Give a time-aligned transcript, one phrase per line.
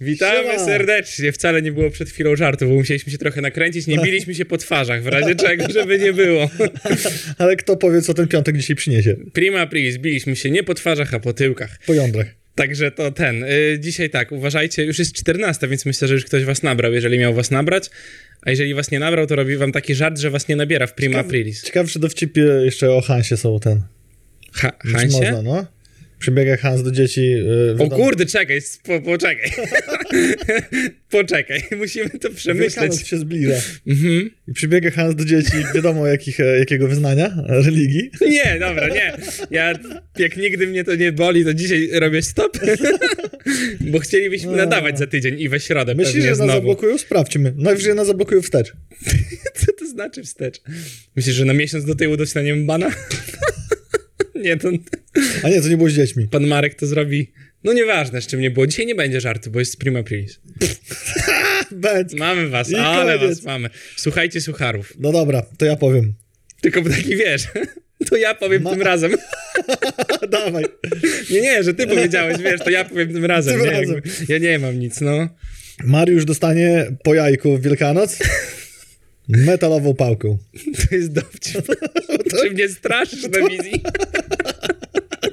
[0.00, 0.64] Witamy Siema.
[0.64, 1.32] serdecznie.
[1.32, 3.86] Wcale nie było przed chwilą żartu, bo musieliśmy się trochę nakręcić.
[3.86, 6.50] Nie biliśmy się po twarzach, w razie czego, żeby nie było.
[7.38, 9.16] Ale kto powie, co ten piątek dzisiaj przyniesie?
[9.32, 11.78] Prima aprilis, biliśmy się nie po twarzach, a po tyłkach.
[11.86, 12.26] Po jądrach.
[12.54, 13.44] Także to ten.
[13.44, 17.18] Y, dzisiaj tak, uważajcie, już jest 14, więc myślę, że już ktoś was nabrał, jeżeli
[17.18, 17.90] miał was nabrać.
[18.42, 20.94] A jeżeli was nie nabrał, to robi wam taki żart, że was nie nabiera w
[20.94, 21.62] Prima aprilis.
[21.62, 23.82] Ciekawsze dowcipy jeszcze o Hansie są ten.
[24.52, 25.18] Ha, Czy Hansie?
[25.18, 25.66] Można, no.
[26.18, 27.20] Przybiega Hans do dzieci.
[27.20, 29.50] Yy, O kurde, czekaj, po, poczekaj.
[31.10, 32.74] poczekaj, musimy to przemyśleć.
[32.74, 33.54] Wielkanoc się zbliża.
[33.86, 34.30] Mhm.
[34.48, 38.10] I przybiega Hans do dzieci, wiadomo jakich, e, jakiego wyznania, religii.
[38.30, 39.12] Nie, dobra, nie.
[39.50, 39.72] Ja,
[40.18, 42.58] jak nigdy mnie to nie boli, to dzisiaj robię stop.
[43.92, 46.52] Bo chcielibyśmy nadawać za tydzień i we środę Myślisz, pewnie że nas znowu.
[46.52, 46.98] zablokują?
[46.98, 47.52] Sprawdźmy.
[47.56, 48.72] Najwyżej nas zablokują wstecz.
[49.54, 50.60] Co to znaczy wstecz?
[51.16, 52.90] Myślisz, że na miesiąc do tyłu dostaniemy bana?
[54.38, 54.68] Nie, to
[55.42, 56.28] A nie, to nie było z dziećmi.
[56.28, 57.32] pan Marek to zrobi.
[57.64, 58.66] No nieważne, z czym nie było.
[58.66, 60.00] Dzisiaj nie będzie żartu, bo jest prima.
[61.70, 62.16] Będzie.
[62.16, 63.36] Mamy was, I ale koniec.
[63.36, 63.70] was mamy.
[63.96, 64.92] Słuchajcie sucharów.
[64.98, 66.14] No dobra, to ja powiem.
[66.60, 67.42] Tylko taki wiesz,
[68.10, 69.12] to ja powiem Ma- tym razem.
[70.30, 70.64] Dawaj.
[71.30, 73.54] Nie, nie, że ty powiedziałeś, wiesz, to ja powiem tym razem.
[73.60, 74.00] Tym nie, razem.
[74.28, 75.28] Ja nie mam nic, no.
[75.84, 78.18] Mariusz dostanie po jajku w Wielkanoc
[79.28, 80.38] metalową pałką.
[80.88, 81.66] To jest dowcip.
[82.40, 83.82] Czy mnie straszysz na wizji?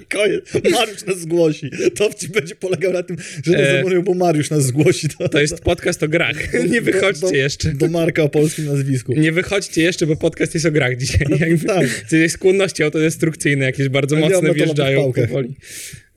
[0.02, 0.54] I Koniec.
[0.72, 1.70] Mariusz nas zgłosi.
[1.96, 4.02] To ci będzie polegał na tym, że nas E.
[4.04, 5.08] bo Mariusz nas zgłosi.
[5.20, 6.54] Do, To jest podcast o grach.
[6.72, 7.74] Nie wychodźcie do, do, jeszcze.
[7.74, 9.14] Do Marka o polskim nazwisku.
[9.14, 11.28] Nie wychodźcie jeszcze, bo podcast jest o grach dzisiaj.
[11.40, 12.06] Jakby, tak.
[12.10, 15.56] Czyli skłonności autodestrukcyjne jakieś bardzo Chodzi o mocne wjeżdżają powoli.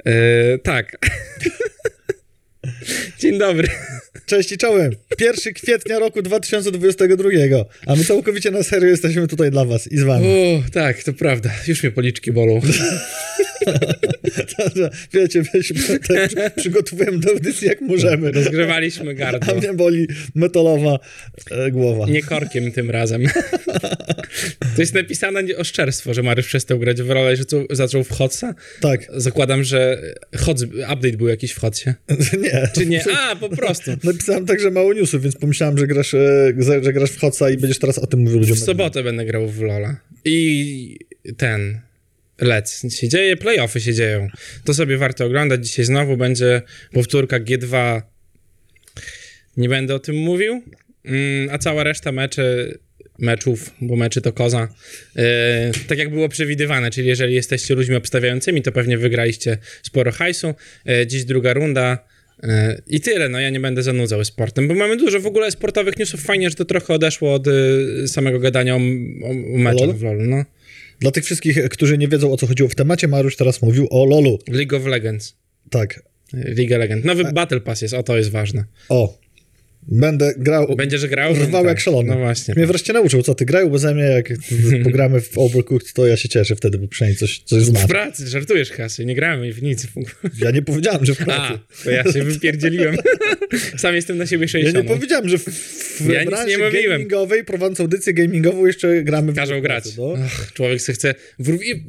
[0.04, 0.98] E, tak.
[3.18, 3.68] Dzień dobry.
[4.28, 4.96] Cześć i czołem.
[5.20, 7.30] 1 kwietnia roku 2022,
[7.86, 10.26] a my całkowicie na serio jesteśmy tutaj dla was i z wami.
[10.26, 11.50] O, tak, to prawda.
[11.66, 12.60] Już mnie policzki bolą.
[15.14, 15.74] Wiecie, my się
[16.08, 18.32] tak przygotowujemy do audycji jak możemy.
[18.32, 19.54] Rozgrzewaliśmy A gardło.
[19.54, 20.98] mnie boli metalowa
[21.50, 22.06] e, głowa.
[22.06, 23.22] Nie korkiem tym razem.
[24.76, 28.54] To jest napisane oszczerstwo, że Mariusz przestał grać w rolę, że co- zaczął w Hotsa.
[28.80, 29.06] Tak.
[29.16, 30.02] Zakładam, że
[30.36, 31.94] Hots, update był jakiś w Hotsie.
[32.40, 32.68] Nie.
[32.74, 33.04] Czy nie?
[33.16, 33.90] A, po prostu.
[34.04, 37.78] Napisałem także mało newsów, więc pomyślałem, że grasz, e, że grasz w Hotsa i będziesz
[37.78, 38.56] teraz o tym mówił ludziom.
[38.56, 39.96] W sobotę będę grał w Lola.
[40.24, 40.98] I
[41.36, 41.80] ten...
[42.40, 44.28] Lec się dzieje, playoffy się dzieją.
[44.64, 45.66] To sobie warto oglądać.
[45.66, 46.62] Dzisiaj znowu będzie
[46.92, 48.02] powtórka G2.
[49.56, 50.62] Nie będę o tym mówił.
[51.04, 52.78] Mm, a cała reszta meczy,
[53.18, 54.68] meczów, bo meczy to koza,
[55.16, 55.22] yy,
[55.88, 60.54] tak jak było przewidywane, czyli jeżeli jesteście ludźmi obstawiającymi, to pewnie wygraliście sporo hajsu.
[60.84, 61.98] Yy, dziś druga runda.
[62.42, 62.48] yy,
[62.86, 66.22] I tyle, no ja nie będę zanudzał sportem, bo mamy dużo w ogóle sportowych newsów.
[66.22, 67.46] Fajnie, że to trochę odeszło od
[68.06, 70.44] samego gadania o, o, o meczach w LoL, no.
[71.00, 74.04] Dla tych wszystkich, którzy nie wiedzą o co chodziło w temacie, Mariusz teraz mówił o
[74.04, 74.38] LoLu.
[74.48, 75.36] League of Legends.
[75.70, 76.02] Tak.
[76.32, 77.04] Liga Legend.
[77.04, 78.64] Nowy Battle Pass jest, o to jest ważne.
[78.88, 79.18] O.
[79.82, 80.76] Będę grał.
[80.76, 81.34] Będziesz grał?
[81.34, 81.68] Rwał Tak.
[81.68, 82.08] jak szalony.
[82.08, 82.54] No właśnie.
[82.56, 84.28] Mnie wreszcie nauczył, co ty grał, bo ze mnie jak
[84.84, 87.88] pogramy w Overcooked, to ja się cieszę wtedy, bo przynajmniej coś, coś W znaczy.
[87.88, 89.86] pracy, żartujesz kasy, nie grałem w nic.
[90.44, 91.58] Ja nie powiedziałem, że w pracy.
[91.80, 92.96] A, to ja się wypierdzieliłem.
[93.76, 94.76] Sam jestem na siebie Ja 60.
[94.88, 95.44] nie powiedziałem, że w,
[96.00, 96.90] w Ja nic branży nie mówiłem.
[96.92, 99.96] gamingowej, prowadząc audycję gamingową, jeszcze gramy w Każą grać.
[99.96, 100.14] No.
[100.26, 101.14] Ach, człowiek se chce.
[101.38, 101.58] W...
[101.62, 101.84] i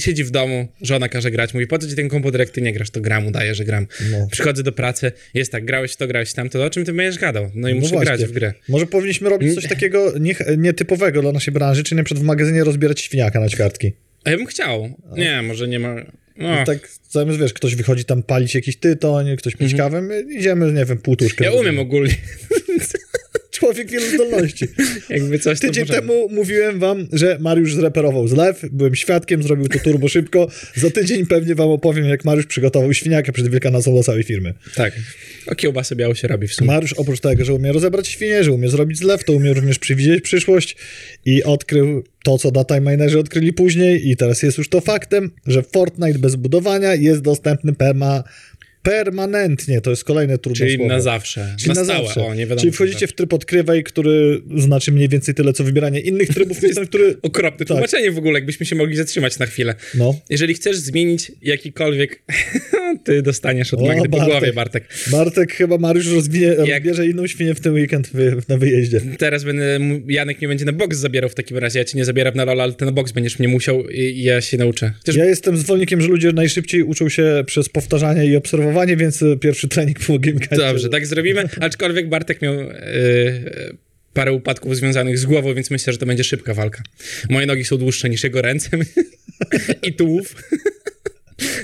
[0.00, 1.54] Siedzi w domu, żona każe grać.
[1.54, 2.90] Mówi, po co ci ten komputer, jak ty nie grasz?
[2.90, 3.86] To gram, udaję, że gram.
[4.10, 4.28] No.
[4.30, 7.18] Przychodzę do pracy, jest tak, grałeś w to, grałeś tam, to o czym ty będziesz
[7.32, 7.50] gadał?
[7.54, 8.16] No i No muszę właśnie.
[8.16, 8.54] grać w grę.
[8.68, 12.64] Może powinniśmy robić coś takiego nie, nietypowego dla naszej branży, czyli na przykład w magazynie
[12.64, 13.92] rozbierać świniaka na ćwiartki.
[14.24, 14.94] A ja bym chciał.
[15.16, 15.94] Nie, może nie ma.
[16.36, 16.64] No.
[16.64, 20.84] Tak, zamiast wiesz, ktoś wychodzi tam palić jakiś tytoń, ktoś pić kawę, my idziemy, nie
[20.84, 21.44] wiem, półtuszkę.
[21.44, 22.14] Ja umiem ogólnie.
[23.62, 24.66] Człowiek wielu zdolności.
[25.10, 30.08] Jakby coś Tydzień temu mówiłem wam, że Mariusz zreperował zlew, byłem świadkiem, zrobił to turbo
[30.08, 30.48] szybko.
[30.74, 34.54] Za tydzień pewnie wam opowiem, jak Mariusz przygotował świniaka przed Wielkanocą dla całej firmy.
[34.74, 34.92] Tak.
[35.46, 36.66] O kiełbasę białą się robi w sumie.
[36.66, 40.20] Mariusz oprócz tego, że umie rozebrać świnie, że umie zrobić zlew, to umie również przewidzieć
[40.20, 40.76] przyszłość
[41.24, 45.62] i odkrył to, co data minerzy odkryli później i teraz jest już to faktem, że
[45.62, 48.24] Fortnite bez budowania jest dostępny perma,
[48.82, 49.80] permanentnie.
[49.80, 50.88] To jest kolejne trudne Czyli słowo.
[50.88, 51.54] na zawsze.
[51.58, 52.04] Czyli na, na stałe.
[52.04, 52.20] zawsze.
[52.26, 52.60] O, nie wiadomo.
[52.60, 56.62] Czyli wchodzicie to w tryb odkrywaj, który znaczy mniej więcej tyle, co wybieranie innych trybów,
[56.62, 57.16] niż ten, który...
[57.22, 57.66] Okropne Tak.
[57.68, 59.74] tłumaczenie w ogóle, jakbyśmy się mogli zatrzymać na chwilę.
[59.94, 60.20] No.
[60.30, 62.22] Jeżeli chcesz zmienić jakikolwiek,
[63.04, 64.30] ty dostaniesz od O, Magdy po Bartek.
[64.30, 64.84] głowie, Bartek.
[65.10, 69.00] Bartek chyba Mariusz rozwinie, Jak- rozbierze inną świnię w ten weekend wy, na wyjeździe.
[69.18, 69.78] Teraz będę,
[70.08, 72.60] Janek mnie będzie na boks zabierał w takim razie, ja cię nie zabieram na LoL,
[72.60, 74.92] ale ty na boks będziesz mnie musiał i, i ja się nauczę.
[74.98, 79.36] Chociaż Ja jestem zwolennikiem, że ludzie najszybciej uczą się przez powtarzanie i obserwowanie, więc e,
[79.36, 80.56] pierwszy trening po Gamecastie.
[80.56, 82.54] Dobrze, tak zrobimy, aczkolwiek Bartek miał...
[82.54, 83.76] Yy,
[84.12, 86.82] parę upadków związanych z głową, więc myślę, że to będzie szybka walka.
[87.30, 88.70] Moje nogi są dłuższe niż jego ręce
[89.88, 90.34] i tułów.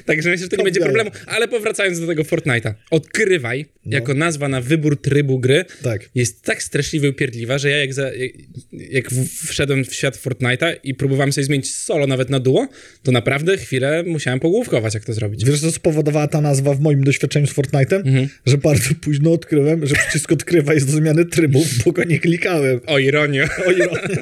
[0.05, 1.11] Także myślę, że to nie będzie problemu.
[1.27, 2.75] Ale powracając do tego Fortnite'a.
[2.91, 6.09] Odkrywaj, jako nazwa na wybór trybu gry, Tak.
[6.15, 8.31] jest tak straszliwa i upierdliwa, że ja jak, za, jak,
[8.73, 9.09] jak
[9.47, 12.69] wszedłem w świat Fortnite'a i próbowałem sobie zmienić solo nawet na duo,
[13.03, 15.45] to naprawdę chwilę musiałem pogłówkować, jak to zrobić.
[15.45, 18.29] Wiesz, co spowodowała ta nazwa w moim doświadczeniu z Fortnite'em?
[18.47, 22.81] Że bardzo późno odkryłem, że przycisk odkrywa jest do zmiany trybów, bo go nie klikałem.
[22.87, 23.49] O, ironia.
[23.67, 24.19] O ironię.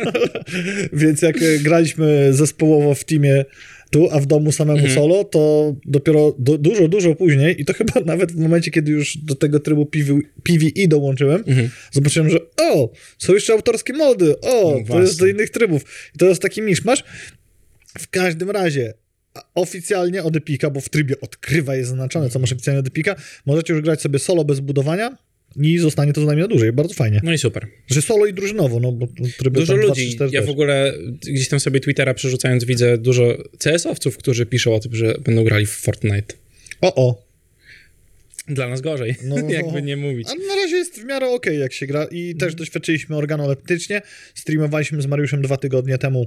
[0.93, 3.45] Więc jak e, graliśmy zespołowo w teamie
[3.91, 7.93] tu, a w domu samemu solo, to dopiero do, dużo, dużo później i to chyba
[8.13, 11.45] nawet w momencie, kiedy już do tego trybu PV, PvE dołączyłem,
[11.93, 15.01] zobaczyłem, że o, są jeszcze autorskie mody, o, to właśnie.
[15.01, 16.11] jest do innych trybów.
[16.15, 17.05] I to jest taki miszmasz.
[17.99, 18.95] W każdym razie,
[19.55, 23.17] oficjalnie od Epika, bo w trybie odkrywa jest zaznaczone, co masz oficjalnie od Epika,
[23.47, 25.17] możecie już grać sobie solo bez budowania
[25.57, 26.73] i zostanie to z nami na dłużej.
[26.73, 27.21] Bardzo fajnie.
[27.25, 27.67] No i super.
[27.91, 29.07] Że solo i drużynowo, no bo
[29.39, 30.07] tryby Dużo ludzi.
[30.07, 30.49] trzy, cztery ja też.
[30.49, 30.95] w ogóle
[31.27, 35.67] gdzieś tam sobie Twittera przerzucając widzę dużo CS-owców, którzy piszą o tym, że będą grali
[35.67, 36.35] w Fortnite.
[36.81, 37.27] O, o.
[38.49, 40.29] Dla nas gorzej, No, jakby nie mówić.
[40.29, 44.03] A na razie jest w miarę okej, jak się gra i też doświadczyliśmy organoleptycznie.
[44.35, 46.27] Streamowaliśmy z Mariuszem dwa tygodnie temu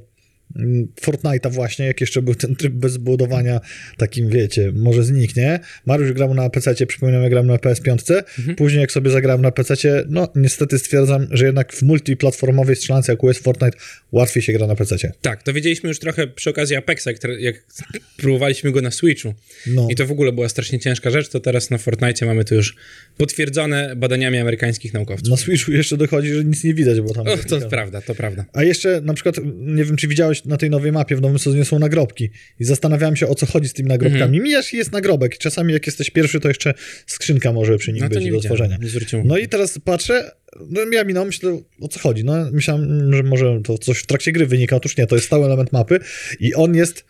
[1.02, 3.62] Fortnite'a właśnie, jak jeszcze był ten tryb bez budowania,
[3.98, 5.60] takim wiecie, może zniknie.
[5.86, 8.24] Mariusz grał na PC, przypominam, ja grałem na PS5.
[8.40, 8.56] Mhm.
[8.56, 9.76] Później jak sobie zagrałem na PC,
[10.10, 13.78] no niestety stwierdzam, że jednak w multiplatformowej strzelance, jak jest Fortnite,
[14.12, 15.12] łatwiej się gra na PC.
[15.22, 17.08] Tak, to wiedzieliśmy już trochę przy okazji Apexa,
[17.40, 17.66] jak,
[18.18, 19.34] próbowaliśmy go na Switchu.
[19.68, 19.88] No.
[19.92, 22.76] I to w ogóle była strasznie ciężka rzecz, to teraz na Fortnite mamy to już
[23.18, 25.30] potwierdzone badaniami amerykańskich naukowców.
[25.30, 27.28] Na Switchu jeszcze dochodzi, że nic nie widać, bo tam...
[27.28, 28.46] O, to prawda, to prawda.
[28.54, 31.66] A jeszcze na przykład, nie wiem, czy widziałeś na tej nowej mapie, w nowym sezonie
[31.66, 32.30] są nagrobki.
[32.60, 34.24] I zastanawiałem się, o co chodzi z tymi nagrobkami.
[34.24, 34.44] Mhm.
[34.44, 35.38] Mijasz i jest nagrobek.
[35.38, 36.74] Czasami jak jesteś pierwszy, to jeszcze
[37.08, 38.78] skrzynka może przy nim No być do otworzenia.
[39.26, 40.32] No i teraz patrzę,
[40.70, 42.24] no ja minął, myślę, o co chodzi.
[42.24, 44.76] No myślałem, że może to coś w trakcie gry wynika.
[44.76, 46.00] Otóż nie, to jest stały element mapy
[46.40, 47.06] i on jest...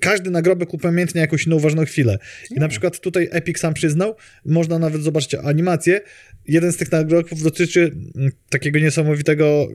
[0.00, 2.18] Każdy nagrobek upamiętnia jakąś inną ważną chwilę.
[2.50, 4.14] I na przykład tutaj Epic sam przyznał,
[4.46, 6.00] można nawet zobaczyć animację.
[6.48, 9.68] Jeden z tych nagrobków dotyczy mm, takiego niesamowitego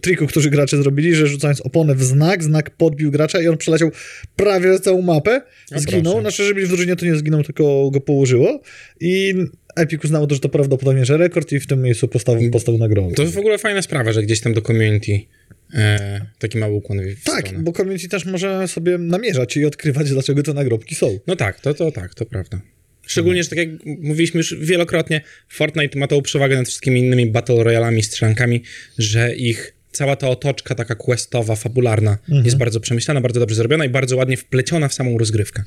[0.00, 3.90] triku, który gracze zrobili, że rzucając oponę w znak, znak podbił gracza i on przeleciał
[4.36, 5.42] prawie całą mapę,
[5.76, 6.02] zginął.
[6.02, 6.20] proszę.
[6.20, 8.60] Znaczy, że w drużynie, to nie zginął, tylko go położyło.
[9.00, 9.34] I
[9.76, 13.14] Epic uznało to, że to prawdopodobnie, że rekord i w tym miejscu postawił, postawił nagrodę.
[13.14, 15.20] To w ogóle fajna sprawa, że gdzieś tam do community
[15.74, 17.64] e, taki mały ukłon w Tak, stronę.
[17.64, 21.18] bo community też może sobie namierzać i odkrywać, dlaczego te nagrobki są.
[21.26, 22.60] No tak, to, to tak, to prawda.
[23.06, 27.64] Szczególnie, że tak jak mówiliśmy już wielokrotnie, Fortnite ma tą przewagę nad wszystkimi innymi Battle
[27.64, 28.62] Royalami, strzelankami,
[28.98, 33.88] że ich cała ta otoczka taka questowa, fabularna jest bardzo przemyślana, bardzo dobrze zrobiona i
[33.88, 35.62] bardzo ładnie wpleciona w samą rozgrywkę.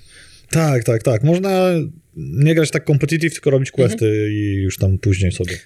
[0.51, 1.23] Tak, tak, tak.
[1.23, 1.71] Można
[2.15, 4.31] nie grać tak competitive, tylko robić questy Mhm.
[4.31, 5.57] i już tam później sobie.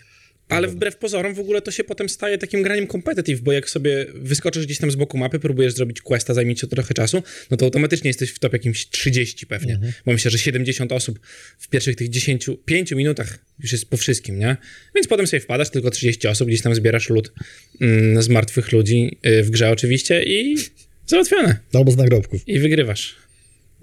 [0.49, 4.05] Ale wbrew pozorom w ogóle to się potem staje takim graniem competitive, bo jak sobie
[4.15, 7.57] wyskoczysz gdzieś tam z boku mapy, próbujesz zrobić questa, zajmie ci to trochę czasu, no
[7.57, 11.19] to automatycznie jesteś w top jakimś 30 pewnie, bo myślę, że 70 osób
[11.59, 14.57] w pierwszych tych 10, 5 minutach już jest po wszystkim, nie?
[14.95, 17.33] Więc potem sobie wpadasz, tylko 30 osób, gdzieś tam zbierasz lód
[17.81, 20.55] mm, z martwych ludzi y, w grze oczywiście i
[21.07, 21.57] załatwione.
[21.73, 22.47] Albo z nagrobków.
[22.47, 23.22] I wygrywasz.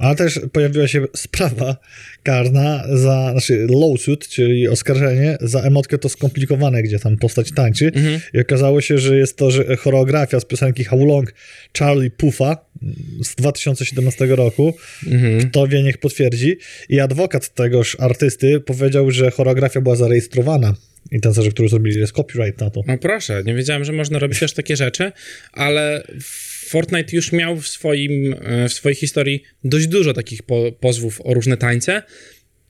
[0.01, 1.77] Ale też pojawiła się sprawa
[2.23, 7.93] karna za, znaczy lawsuit, czyli oskarżenie za emotkę to skomplikowane, gdzie tam postać tańczy.
[8.35, 11.35] I okazało się, że jest to że choreografia z piosenki How Long
[11.79, 12.57] Charlie Puffa
[13.23, 14.75] z 2017 roku.
[15.41, 16.57] Kto wie, niech potwierdzi.
[16.89, 20.75] I adwokat tegoż artysty powiedział, że choreografia była zarejestrowana.
[21.13, 22.81] I tancerze, którzy zrobili, jest copyright na to.
[22.87, 25.13] No proszę, nie wiedziałem, że można robić też takie rzeczy,
[25.53, 26.03] ale
[26.71, 31.35] Fortnite już miał w, swoim, e, w swojej historii dość dużo takich po, pozwów o
[31.35, 32.03] różne tańce.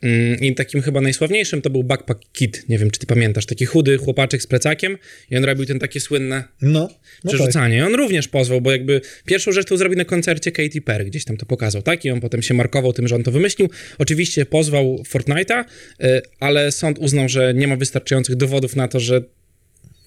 [0.02, 2.69] Mm, I takim chyba najsławniejszym to był Backpack Kid.
[2.69, 3.47] Nie wiem, czy ty pamiętasz.
[3.47, 4.99] Taki chudy chłopaczek z plecakiem
[5.30, 6.99] i on robił ten takie słynne No, no tak.
[7.28, 7.87] przerzucanie.
[7.87, 11.37] On również pozwał, bo jakby pierwszą rzecz to zrobił na koncercie Katy Perry, gdzieś tam
[11.37, 12.04] to pokazał, tak?
[12.04, 13.71] I on potem się markował tym, że on to wymyślił.
[13.99, 19.23] Oczywiście pozwał Fortnite'a, y, ale sąd uznał, że nie ma wystarczających dowodów na to, że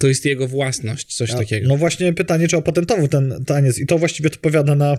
[0.03, 1.67] to jest jego własność, coś A, takiego.
[1.67, 4.97] No właśnie pytanie, czy opatentował ten taniec i to właściwie odpowiada na,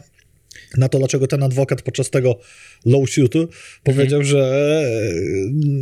[0.76, 2.40] na to, dlaczego ten adwokat podczas tego
[2.86, 3.48] lawsuitu
[3.84, 4.24] powiedział, Mhm.
[4.24, 4.40] że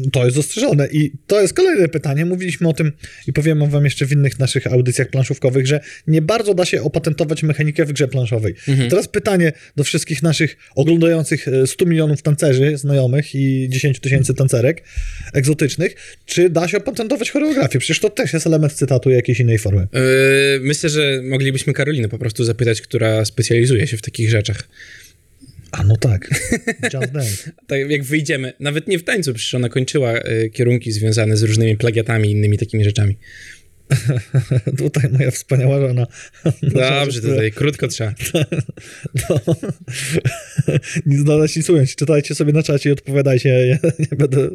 [0.06, 0.88] e, to jest zastrzeżone.
[0.92, 2.24] I to jest kolejne pytanie.
[2.24, 2.92] Mówiliśmy o tym
[3.26, 7.42] i powiem wam jeszcze w innych naszych audycjach planszówkowych, że nie bardzo da się opatentować
[7.42, 8.54] mechanikę w grze planszowej.
[8.68, 8.90] Mhm.
[8.90, 14.84] Teraz pytanie do wszystkich naszych oglądających e, 100 milionów tancerzy znajomych i 10 tysięcy tancerek
[15.32, 15.94] egzotycznych,
[16.26, 17.78] czy da się opatentować choreografię?
[17.78, 19.88] Przecież to też jest element cytatu jakiejś innej formy.
[19.92, 20.00] Yy,
[20.60, 24.61] myślę, że moglibyśmy Karolinę po prostu zapytać, która specjalizuje się w takich rzeczach.
[25.72, 26.30] A no tak.
[26.94, 27.50] Just Dance.
[27.66, 31.76] Tak jak wyjdziemy, nawet nie w tańcu, przecież ona kończyła y, kierunki związane z różnymi
[31.76, 33.16] plagiatami i innymi takimi rzeczami.
[34.78, 36.06] tutaj moja wspaniała żona.
[36.62, 38.14] Dobrze, tutaj krótko trzeba.
[39.14, 39.40] No.
[41.06, 41.96] nic dodać, nic ująć.
[41.96, 43.48] Czytajcie sobie na czacie i odpowiadajcie.
[43.48, 44.50] Ja nie będę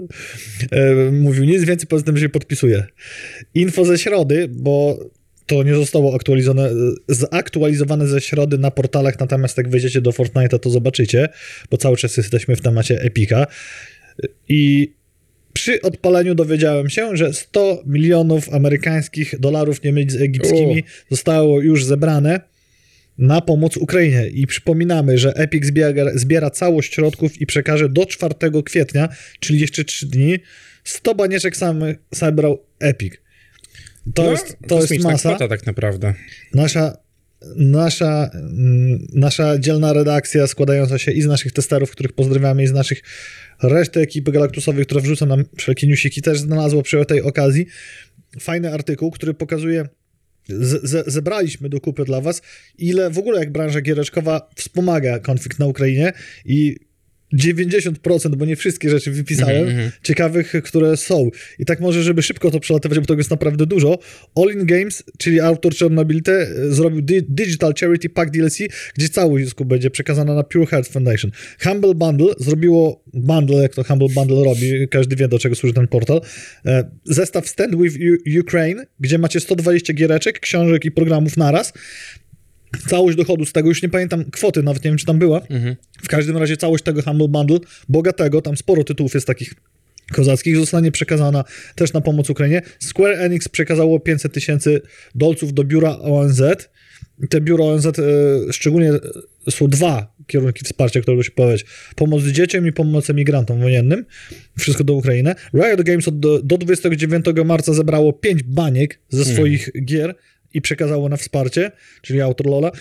[0.71, 2.83] e, mówił nic więcej, poza tym, że się podpisuję.
[3.53, 4.99] Info ze środy, bo
[5.47, 6.69] to nie zostało aktualizowane,
[7.07, 11.29] zaktualizowane ze środy na portalach, natomiast jak wejdziecie do Fortnite'a, to zobaczycie,
[11.71, 13.47] bo cały czas jesteśmy w temacie Epika.
[14.49, 14.93] I
[15.53, 21.85] przy odpaleniu dowiedziałem się, że 100 milionów amerykańskich dolarów, nie mylić z egipskimi, zostało już
[21.85, 22.41] zebrane
[23.17, 24.27] na pomoc Ukrainie.
[24.27, 28.35] I przypominamy, że Epic zbiera, zbiera całość środków i przekaże do 4
[28.65, 30.39] kwietnia, czyli jeszcze 3 dni,
[30.83, 33.13] 100 banieczek sam zebrał Epic.
[34.13, 35.29] To no, jest, to jest masa.
[35.29, 36.13] Kwota, tak naprawdę.
[36.53, 36.97] Nasza,
[37.55, 42.73] nasza, mm, nasza dzielna redakcja składająca się i z naszych testerów, których pozdrawiamy, i z
[42.73, 43.01] naszych
[43.63, 47.65] reszty ekipy galaktusowej, która wrzuca nam wszelkie newsiki, też znalazła przy tej okazji
[48.39, 49.87] fajny artykuł, który pokazuje
[50.49, 52.41] z, z, zebraliśmy do kupy dla was,
[52.77, 56.13] ile w ogóle jak branża giereczkowa wspomaga konflikt na Ukrainie
[56.45, 56.75] i
[57.33, 59.91] 90%, bo nie wszystkie rzeczy wypisałem, mm -hmm.
[60.03, 61.29] ciekawych, które są.
[61.59, 63.99] I tak może, żeby szybko to przelatywać, bo tego jest naprawdę dużo.
[64.35, 68.57] All In Games, czyli autor Chernobylte, zrobił Di Digital Charity Pack DLC,
[68.95, 71.31] gdzie całość zysku będzie przekazana na Pure Heart Foundation.
[71.63, 75.87] Humble Bundle zrobiło bundle, jak to Humble Bundle robi, każdy wie, do czego służy ten
[75.87, 76.21] portal.
[76.65, 81.73] E, zestaw Stand With U Ukraine, gdzie macie 120 giereczek, książek i programów naraz
[82.87, 85.41] całość dochodu z tego, już nie pamiętam kwoty, nawet nie wiem, czy tam była.
[85.49, 85.75] Mhm.
[86.03, 87.59] W każdym razie całość tego Humble Bundle,
[87.89, 89.53] bogatego, tam sporo tytułów jest takich
[90.11, 91.43] kozackich, zostanie przekazana
[91.75, 92.61] też na pomoc Ukrainie.
[92.79, 94.81] Square Enix przekazało 500 tysięcy
[95.15, 96.41] dolców do biura ONZ.
[97.29, 97.91] Te biuro ONZ e,
[98.51, 98.91] szczególnie
[99.47, 101.65] e, są dwa kierunki wsparcia, które się powiedzieć.
[101.95, 104.05] Pomoc dzieciom i pomoc emigrantom wojennym.
[104.59, 105.35] Wszystko do Ukrainy.
[105.53, 109.35] Riot Games od, do 29 marca zebrało 5 baniek ze hmm.
[109.35, 109.85] swoich hmm.
[109.85, 110.15] gier
[110.57, 111.71] i przekazało na wsparcie,
[112.01, 112.71] czyli autor Lola.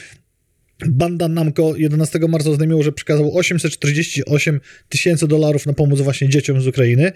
[0.87, 6.66] Banda Namco 11 marca oznajmiło, że przekazało 848 tysięcy dolarów na pomoc właśnie dzieciom z
[6.66, 7.12] Ukrainy.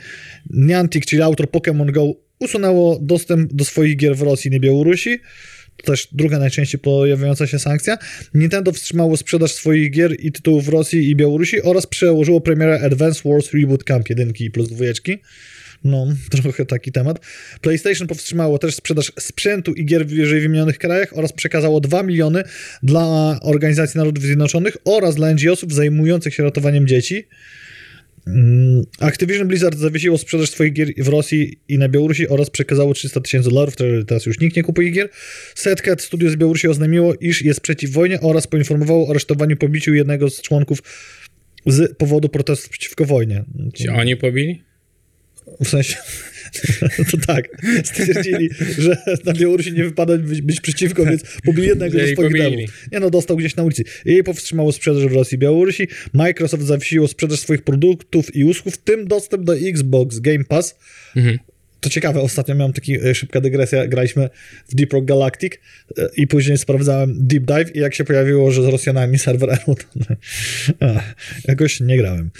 [0.50, 5.18] Niantic, czyli autor Pokémon Go, usunęło dostęp do swoich gier w Rosji i Białorusi.
[5.76, 7.98] To też druga najczęściej pojawiająca się sankcja.
[8.34, 13.28] Nintendo wstrzymało sprzedaż swoich gier i tytułów w Rosji i Białorusi oraz przełożyło premierę Advance
[13.28, 14.84] Wars Reboot Camp 1 plus 2.
[15.84, 16.06] No,
[16.42, 17.20] trochę taki temat.
[17.60, 22.42] PlayStation powstrzymało też sprzedaż sprzętu i gier w wyżej wymienionych krajach oraz przekazało 2 miliony
[22.82, 27.26] dla Organizacji Narodów Zjednoczonych oraz dla NGO-sów zajmujących się ratowaniem dzieci.
[28.26, 33.20] Mm, Activision Blizzard zawiesiło sprzedaż swoich gier w Rosji i na Białorusi oraz przekazało 300
[33.20, 33.74] tysięcy dolarów,
[34.06, 35.08] teraz już nikt nie kupuje gier.
[35.54, 40.30] Setcat Studio z Białorusi oznajmiło, iż jest przeciw wojnie oraz poinformowało o aresztowaniu pobiciu jednego
[40.30, 40.82] z członków
[41.66, 43.44] z powodu protestów przeciwko wojnie.
[43.74, 44.69] Czy oni pobili?
[45.64, 45.96] W sensie,
[47.10, 47.48] to tak,
[47.84, 52.88] stwierdzili, że na Białorusi nie wypada być, być przeciwko, więc pobili jednego ze swoich demów.
[52.92, 53.84] Nie no, dostał gdzieś na ulicy.
[54.04, 55.88] Jej powstrzymało sprzedaż w Rosji i Białorusi.
[56.12, 60.78] Microsoft zawiesiło sprzedaż swoich produktów i usług, w tym dostęp do Xbox Game Pass.
[61.16, 61.38] Mhm.
[61.80, 64.30] To ciekawe, ostatnio miałem taki e, szybka dygresja, graliśmy
[64.68, 65.52] w Deep Rock Galactic
[65.98, 69.74] e, i później sprawdzałem Deep Dive i jak się pojawiło, że z Rosjanami serwer to
[71.48, 72.30] jakoś nie grałem.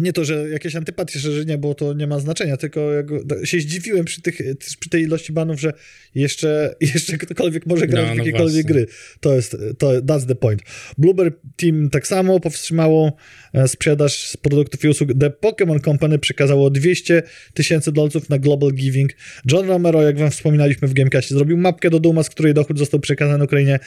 [0.00, 3.06] Nie to, że jakieś antypatie szerzenia, bo to nie ma znaczenia, tylko jak,
[3.44, 4.38] się zdziwiłem przy, tych,
[4.80, 5.72] przy tej ilości banów, że
[6.14, 8.86] jeszcze, jeszcze ktokolwiek może grać no, w no jakiekolwiek no gry.
[9.20, 10.62] To jest, to, that's the point.
[10.98, 13.16] Bloober Team tak samo powstrzymało
[13.54, 15.10] e, sprzedaż produktów i usług.
[15.20, 17.22] The Pokémon Company przekazało 200
[17.54, 19.10] tysięcy dolców na Global Giving.
[19.52, 23.00] John Romero, jak wam wspominaliśmy w Gamecastie, zrobił mapkę do Duma, z której dochód został
[23.00, 23.78] przekazany Ukrainie.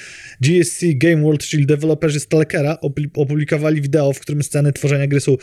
[0.41, 2.77] GSC Game World, czyli deweloperzy Stalkera,
[3.13, 5.38] opublikowali wideo, w którym sceny tworzenia gry są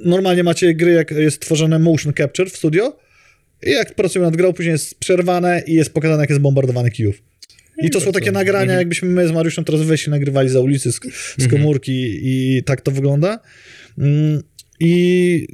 [0.00, 2.98] normalnie macie gry, jak jest tworzone motion capture w studio
[3.62, 7.22] i jak pracują nad grą, później jest przerwane i jest pokazane, jak jest bombardowany kijów.
[7.78, 11.00] I to są takie nagrania, jakbyśmy my z Mariuszem teraz weszli, nagrywali za ulicy z,
[11.38, 11.50] z mhm.
[11.50, 13.40] komórki i tak to wygląda.
[13.98, 14.42] Mm,
[14.80, 15.46] i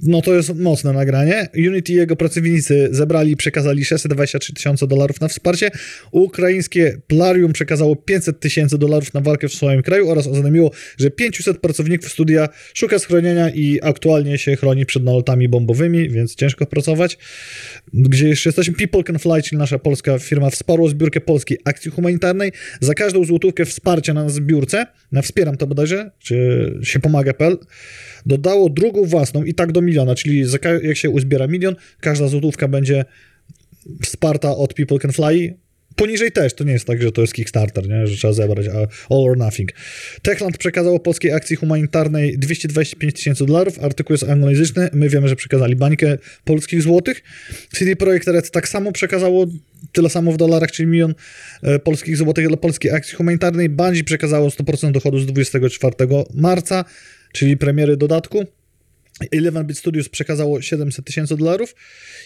[0.00, 1.48] no to jest mocne nagranie.
[1.56, 5.70] Unity i jego pracownicy zebrali i przekazali 623 tysiące dolarów na wsparcie.
[6.12, 11.58] Ukraińskie Plarium przekazało 500 tysięcy dolarów na walkę w swoim kraju oraz oznajmiło, że 500
[11.58, 17.18] pracowników studia szuka schronienia i aktualnie się chroni przed nalotami bombowymi, więc ciężko pracować.
[17.92, 18.74] Gdzie jeszcze jesteśmy?
[18.74, 22.52] People Can Fly, czyli nasza polska firma, wsparła zbiórkę polskiej akcji humanitarnej.
[22.80, 27.58] Za każdą złotówkę wsparcia na zbiórce, na wspieram to bodajże, czy się pomaga.pl,
[28.26, 30.44] dodało drugą własną i tak do miliona, czyli
[30.82, 33.04] jak się uzbiera milion, każda złotówka będzie
[34.02, 35.54] wsparta od People Can Fly,
[35.96, 38.06] poniżej też, to nie jest tak, że to jest Kickstarter, nie?
[38.06, 39.72] że trzeba zebrać all or nothing.
[40.22, 45.76] Techland przekazał polskiej akcji humanitarnej 225 tysięcy dolarów, artykuł jest anglojęzyczny, my wiemy, że przekazali
[45.76, 47.22] bańkę polskich złotych.
[47.72, 49.46] CD Projekt Red tak samo przekazało
[49.92, 51.14] tyle samo w dolarach, czyli milion
[51.62, 53.68] e, polskich złotych dla polskiej akcji humanitarnej.
[53.68, 55.94] Bungie przekazało 100% dochodu z 24
[56.34, 56.84] marca,
[57.34, 58.44] czyli premiery dodatku.
[59.32, 61.74] Eleven Bit Studios przekazało 700 tysięcy dolarów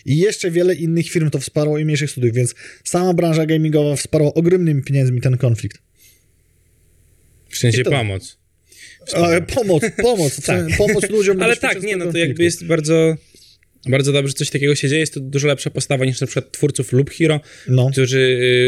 [0.04, 4.34] i jeszcze wiele innych firm to wsparło i mniejszych studiów, więc sama branża gamingowa wsparła
[4.34, 5.78] ogromnymi pieniędzmi ten konflikt.
[7.48, 8.38] W sensie pomoc.
[9.14, 11.42] A, pomoc, pomoc, w sensie, pomoc ludziom.
[11.42, 13.16] Ale tak, nie, no to jakby jest bardzo,
[13.86, 15.00] bardzo dobrze, że coś takiego się dzieje.
[15.00, 17.90] Jest to dużo lepsza postawa niż na przykład twórców Loop Hero, No.
[17.92, 18.18] którzy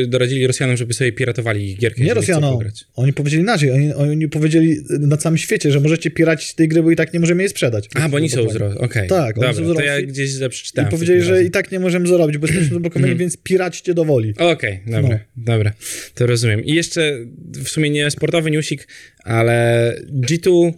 [0.04, 2.04] y, doradzili Rosjanom, żeby sobie piratowali ich gierkę.
[2.04, 2.58] Nie Rosjanom.
[2.94, 3.70] Oni powiedzieli inaczej.
[3.70, 7.20] Oni, oni powiedzieli na całym świecie, że możecie piracić tej gry, bo i tak nie
[7.20, 7.88] możemy jej sprzedać.
[7.94, 8.56] A, bo oni są z.
[8.56, 8.78] Rosji.
[8.78, 10.90] Okej, Tak, oni dobra, są z to ja gdzieś I przeczytałem.
[10.90, 11.44] w powiedzieli, że razie.
[11.44, 13.18] i tak nie możemy zarobić, bo jesteśmy zablokowani, Mhm.
[13.18, 14.34] więc piraćcie do woli.
[14.38, 15.44] Okej, dobra, No.
[15.44, 15.72] dobra,
[16.14, 16.64] to rozumiem.
[16.64, 17.18] I jeszcze
[17.64, 18.88] w sumie nie sportowy newsik,
[19.24, 20.72] ale G2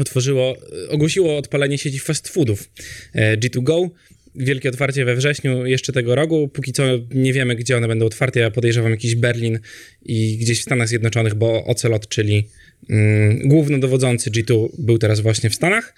[0.00, 0.56] otworzyło,
[0.88, 2.70] ogłosiło odpalenie sieci fast foodów
[3.12, 3.90] e, G2 Go.
[4.34, 6.48] Wielkie otwarcie we wrześniu jeszcze tego roku.
[6.48, 6.82] Póki co
[7.14, 8.40] nie wiemy, gdzie one będą otwarte.
[8.40, 9.58] Ja podejrzewam jakiś Berlin
[10.02, 12.48] i gdzieś w Stanach Zjednoczonych, bo Ocelot, czyli
[12.90, 15.94] mm, głównodowodzący G2 był teraz właśnie w Stanach.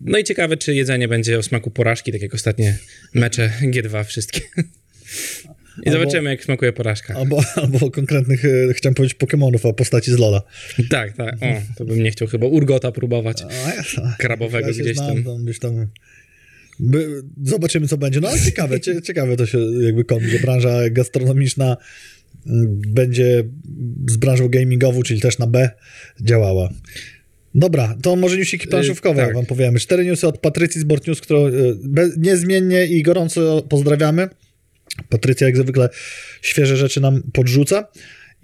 [0.00, 2.78] No i ciekawe, czy jedzenie będzie o smaku porażki, tak jak ostatnie
[3.14, 4.40] mecze G2 wszystkie.
[5.82, 7.14] I Albo- zobaczymy, jak smakuje porażka.
[7.14, 10.42] Albo, albo konkretnych, e, chciałem powiedzieć, Pokemonów, a postaci z Lola.
[10.90, 11.34] Tak, tak.
[11.34, 13.42] O, to bym nie chciał chyba Urgota próbować.
[13.42, 15.44] A, ja- Krabowego ja gdzieś znam, tam.
[15.44, 15.86] gdzieś tam.
[16.80, 18.20] By, zobaczymy, co będzie.
[18.20, 21.76] No ale ciekawe, cie, ciekawe to się jakby komi, że branża gastronomiczna
[22.46, 23.44] mm, będzie
[24.10, 25.70] z branżą gamingową, czyli też na B,
[26.20, 26.68] działała.
[27.54, 29.34] Dobra, to może newsiki planszówkowe tak.
[29.34, 29.78] wam powiemy.
[29.80, 31.52] Cztery newsy od Patrycji z Board News, którą y,
[32.16, 34.28] niezmiennie i gorąco pozdrawiamy.
[35.08, 35.88] Patrycja jak zwykle
[36.42, 37.88] świeże rzeczy nam podrzuca.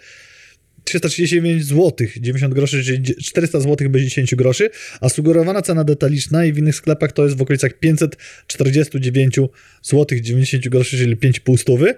[0.88, 4.70] 339 zł, 90 groszy, czyli 400 zł bez 10 groszy,
[5.02, 9.36] a sugerowana cena detaliczna i w innych sklepach to jest w okolicach 549
[9.84, 11.96] zł, 90 groszy, czyli 5,5 stówy.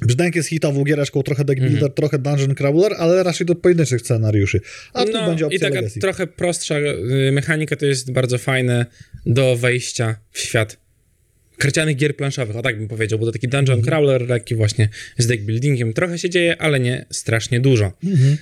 [0.00, 1.92] Brzdęk jest hitową giereczką, trochę deck builder, Mhm.
[1.92, 4.60] trochę dungeon crawler, ale raczej do pojedynczych scenariuszy.
[4.92, 6.00] A tu No będzie i opcja taka Legacy.
[6.00, 8.86] trochę prostsza y, mechanika to jest bardzo fajne
[9.26, 10.76] do wejścia w świat
[11.60, 13.84] karcianych gier planszowych, o tak bym powiedział, bo to taki dungeon Mhm.
[13.84, 15.92] crawler, lekki właśnie z deck buildingiem.
[15.92, 17.92] Trochę się dzieje, ale nie strasznie dużo.
[18.04, 18.36] Mhm.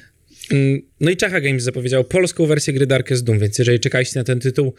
[0.50, 4.24] Mm, No i Czacha Games zapowiedział polską wersję gry Darkest Doom, więc jeżeli czekaliście na
[4.24, 4.74] ten tytuł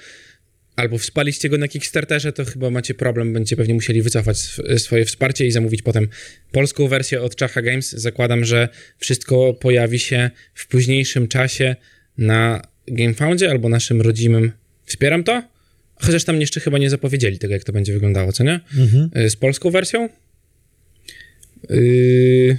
[0.76, 5.06] albo wspaliście go na Kickstarterze, to chyba macie problem, będziecie pewnie musieli wycofać sw- swoje
[5.06, 6.08] wsparcie i zamówić potem
[6.52, 7.92] polską wersję od Czacha Games.
[7.92, 11.76] Zakładam, że wszystko pojawi się w późniejszym czasie
[12.18, 14.52] na GameFoundzie albo naszym rodzimym.
[14.86, 15.44] Wspieram to?
[16.00, 18.60] Chociaż tam jeszcze chyba nie zapowiedzieli tego, jak to będzie wyglądało, co nie?
[18.78, 19.10] Mhm.
[19.26, 20.10] Y, Z polską wersją?
[21.70, 22.58] Yy...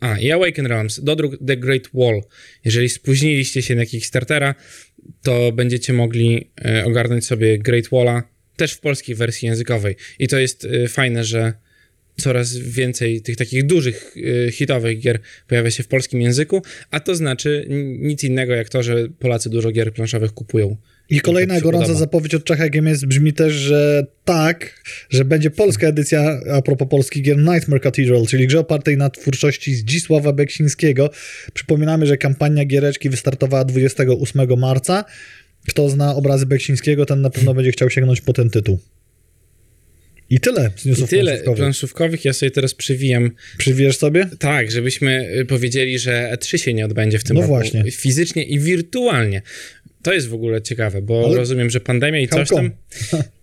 [0.00, 2.22] A, i Awaken Realms, dodruk The Great Wall.
[2.64, 4.54] Jeżeli spóźniliście się na Kickstartera,
[5.22, 6.50] to będziecie mogli
[6.84, 8.22] ogarnąć sobie Great Walla
[8.56, 9.96] też w polskiej wersji językowej.
[10.18, 11.52] I to jest fajne, że
[12.20, 14.14] coraz więcej tych takich dużych,
[14.50, 17.66] hitowych gier pojawia się w polskim języku, a to znaczy
[17.98, 20.76] nic innego jak to, że Polacy dużo gier planszowych kupują.
[21.10, 26.40] I kolejna gorąca zapowiedź od Czacha Games brzmi też, że tak, że będzie polska edycja,
[26.52, 31.10] a propos polskich gier, Nightmare Cathedral, czyli grze opartej na twórczości Zdzisława Beksińskiego.
[31.54, 35.04] Przypominamy, że kampania giereczki wystartowała 28 marca.
[35.68, 38.78] Kto zna obrazy Beksińskiego, ten na pewno będzie chciał sięgnąć po ten tytuł.
[40.30, 41.58] I tyle z I newsów tyle planszówkowych.
[41.58, 42.24] planszówkowych.
[42.24, 44.28] Ja sobie teraz przywijam Przywiesz sobie?
[44.38, 47.54] Tak, żebyśmy y, powiedzieli, że E3 się nie odbędzie w tym No roku.
[47.54, 47.90] właśnie.
[47.90, 49.42] Fizycznie i wirtualnie.
[50.06, 52.70] To jest w ogóle ciekawe, bo Ale- rozumiem, że pandemia i coś tam.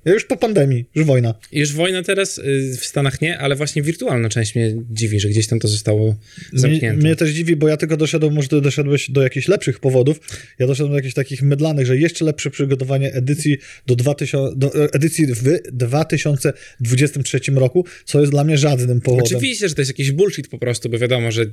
[0.06, 1.34] Ja już po pandemii, już wojna.
[1.52, 5.47] Już wojna teraz y, w Stanach nie, ale właśnie wirtualna część mnie dziwi, że gdzieś
[5.47, 6.15] tam to zostało
[6.54, 6.97] zamknięte.
[6.97, 10.19] Mnie, mnie też dziwi, bo ja tylko doszedłem, może ty doszedłeś do jakichś lepszych powodów.
[10.60, 14.93] Ja doszedłem do jakichś takich mydlanych, że jeszcze lepsze przygotowanie edycji do, 2000, do e,
[14.93, 19.38] edycji w 2023 roku, co jest dla mnie żadnym powodem.
[19.38, 21.45] Oczywiście, że to jest jakiś bullshit po prostu, bo wiadomo, że,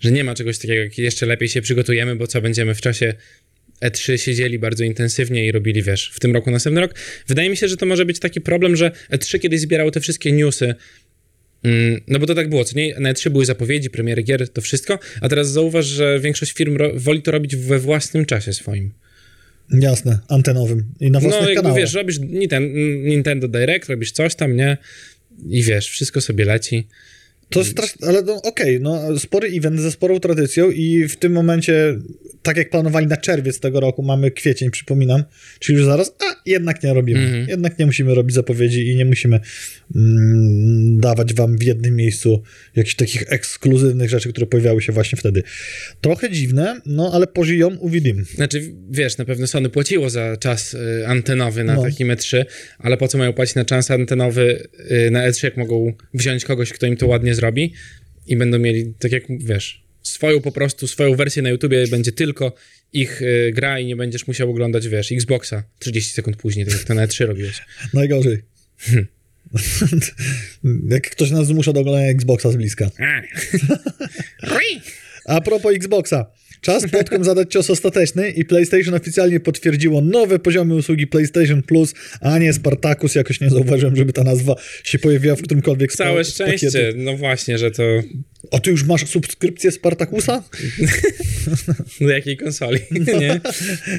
[0.00, 3.14] że nie ma czegoś takiego, jak jeszcze lepiej się przygotujemy, bo co będziemy w czasie
[3.80, 6.94] E3 siedzieli bardzo intensywnie i robili, wiesz, w tym roku, następny rok.
[7.28, 10.32] Wydaje mi się, że to może być taki problem, że E3 kiedyś zbierało te wszystkie
[10.32, 10.74] newsy,
[11.64, 12.94] mm, no bo to tak było, co nie?
[13.00, 17.22] Na E3 były zapowiedzi, premiery gier, to wszystko, a teraz zauważ, że większość firm woli
[17.22, 18.92] to robić we własnym czasie swoim.
[19.70, 21.80] Jasne, antenowym i na własnych No, jakby kanałach.
[21.80, 22.72] wiesz, robisz Ninten-
[23.04, 24.76] Nintendo Direct, robisz coś tam, nie?
[25.50, 26.86] i wiesz, wszystko sobie leci.
[27.48, 31.98] To straszne, ale no, okej, no spory event ze sporą tradycją i w tym momencie,
[32.42, 35.24] tak jak planowali na czerwiec tego roku, mamy kwiecień, przypominam,
[35.58, 37.20] czyli już zaraz, a jednak nie robimy.
[37.20, 37.48] Mhm.
[37.48, 39.40] Jednak nie musimy robić zapowiedzi i nie musimy
[39.96, 42.42] mm, dawać wam w jednym miejscu
[42.76, 45.42] jakichś takich ekskluzywnych rzeczy, które pojawiały się właśnie wtedy.
[46.00, 48.24] Trochę dziwne, no ale pożyją, uwidzimy.
[48.24, 51.82] Znaczy, wiesz, na pewno Sony płaciło za czas y, antenowy na No.
[51.82, 52.44] takim E3,
[52.78, 56.72] ale po co mają płacić na czas antenowy y, na E3, jak mogą wziąć kogoś,
[56.72, 57.43] kto im to ładnie zrobi
[58.26, 62.54] i będą mieli, tak jak wiesz, swoją po prostu, swoją wersję na YouTubie będzie tylko
[62.92, 66.84] ich y, gra i nie będziesz musiał oglądać, wiesz, Xboxa 30 sekund później, tak jak
[66.84, 67.62] to na E3 robiłeś.
[67.94, 68.42] Najgorzej.
[70.90, 72.90] jak ktoś nas zmusza do oglądania Xboxa z bliska.
[75.24, 76.26] A propos Xboxa.
[76.64, 82.38] Czas plotkom zadać cios ostateczny i PlayStation oficjalnie potwierdziło nowe poziomy usługi PlayStation Plus, a
[82.38, 83.14] nie Spartacus.
[83.14, 87.58] Jakoś nie zauważyłem, żeby ta nazwa się pojawiła w którymkolwiek z Całe szczęście, no właśnie,
[87.58, 87.82] że to
[88.50, 90.42] A ty już masz subskrypcję Spartakusa?
[92.00, 92.78] do jakiej konsoli,
[93.20, 93.40] nie?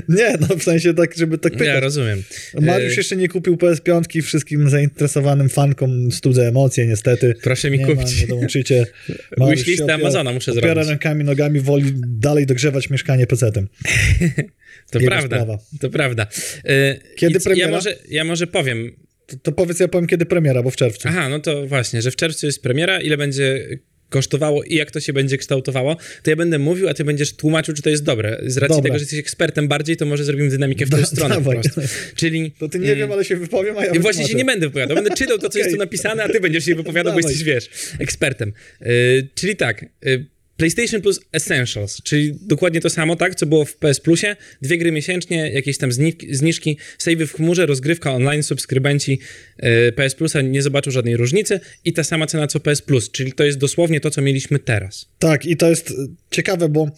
[0.09, 1.81] Nie, no w sensie tak, żeby tak Ja pytać.
[1.83, 2.23] rozumiem.
[2.61, 7.33] Mariusz Y, jeszcze nie kupił PS5, wszystkim zainteresowanym fankom studzę emocje, niestety.
[7.41, 8.15] Proszę mi nie kupić.
[8.15, 8.85] Ma, nie dołączycie.
[9.37, 10.89] Mariusz Wishlistę Amazona muszę opiera zrobić.
[10.89, 13.67] rękami, nogami, woli dalej dogrzewać mieszkanie PC-tem.
[14.91, 15.57] To Jego prawda, sprawa.
[15.79, 16.27] to prawda.
[16.69, 17.69] Y, Kiedy i- premiera?
[17.69, 18.91] Ja może, ja może powiem,
[19.27, 21.07] To, to powiedz, ja powiem, kiedy premiera, bo w czerwcu.
[21.07, 23.67] Aha, no to właśnie, że w czerwcu jest premiera, ile będzie
[24.09, 27.75] kosztowało i jak to się będzie kształtowało, to ja będę mówił, a ty będziesz tłumaczył,
[27.75, 28.37] czy to jest dobre.
[28.45, 28.83] Z racji Dobra.
[28.83, 31.55] tego, że jesteś ekspertem bardziej, to może zrobimy dynamikę w tą Da- stronę dawaj.
[31.57, 31.81] po prostu.
[32.15, 32.51] Czyli...
[32.51, 34.67] To ty nie mm, wiem, ale się wypowiem, a ja I właśnie się nie będę
[34.67, 35.73] wypowiadał, będę czytał to, co jest Okej.
[35.77, 38.53] tu napisane, a ty będziesz się wypowiadał, bo jesteś, wiesz, ekspertem.
[38.81, 40.25] Y, czyli tak, y,
[40.57, 44.91] PlayStation Plus Essentials, czyli dokładnie to samo, tak, co było w PS Plusie, dwie gry
[44.91, 45.91] miesięcznie, jakieś tam
[46.29, 49.19] zniżki, savey w chmurze, rozgrywka online, subskrybenci
[49.63, 53.33] y, PS Plusa nie zobaczą żadnej różnicy i ta sama cena co PS Plus, czyli
[53.33, 55.09] to jest dosłownie to, co mieliśmy teraz.
[55.19, 55.93] Tak, i to jest
[56.31, 56.91] ciekawe, bo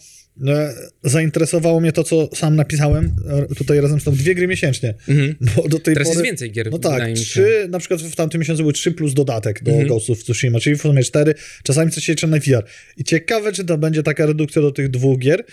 [1.04, 3.16] zainteresowało mnie to, co sam napisałem
[3.50, 4.94] e, tutaj razem z tą dwie gry miesięcznie.
[5.56, 5.94] Bo do tej.
[5.94, 6.18] Teraz pory...
[6.18, 9.62] jest więcej gier, No tak, trzy, na przykład w tamtym miesiącu były trzy plus dodatek
[9.62, 9.88] do Mhm.
[9.88, 12.64] Ghost of Tsushima, czyli w sumie cztery, czasami coś się liczy na VR.
[12.96, 15.44] I ciekawe, czy to będzie taka redukcja do tych dwóch gier.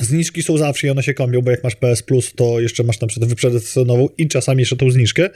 [0.00, 3.00] Zniżki są zawsze i one się kombią, bo jak masz PS Plus, to jeszcze masz
[3.00, 3.62] na przykład wyprzedać
[4.18, 5.30] i czasami jeszcze tą zniżkę.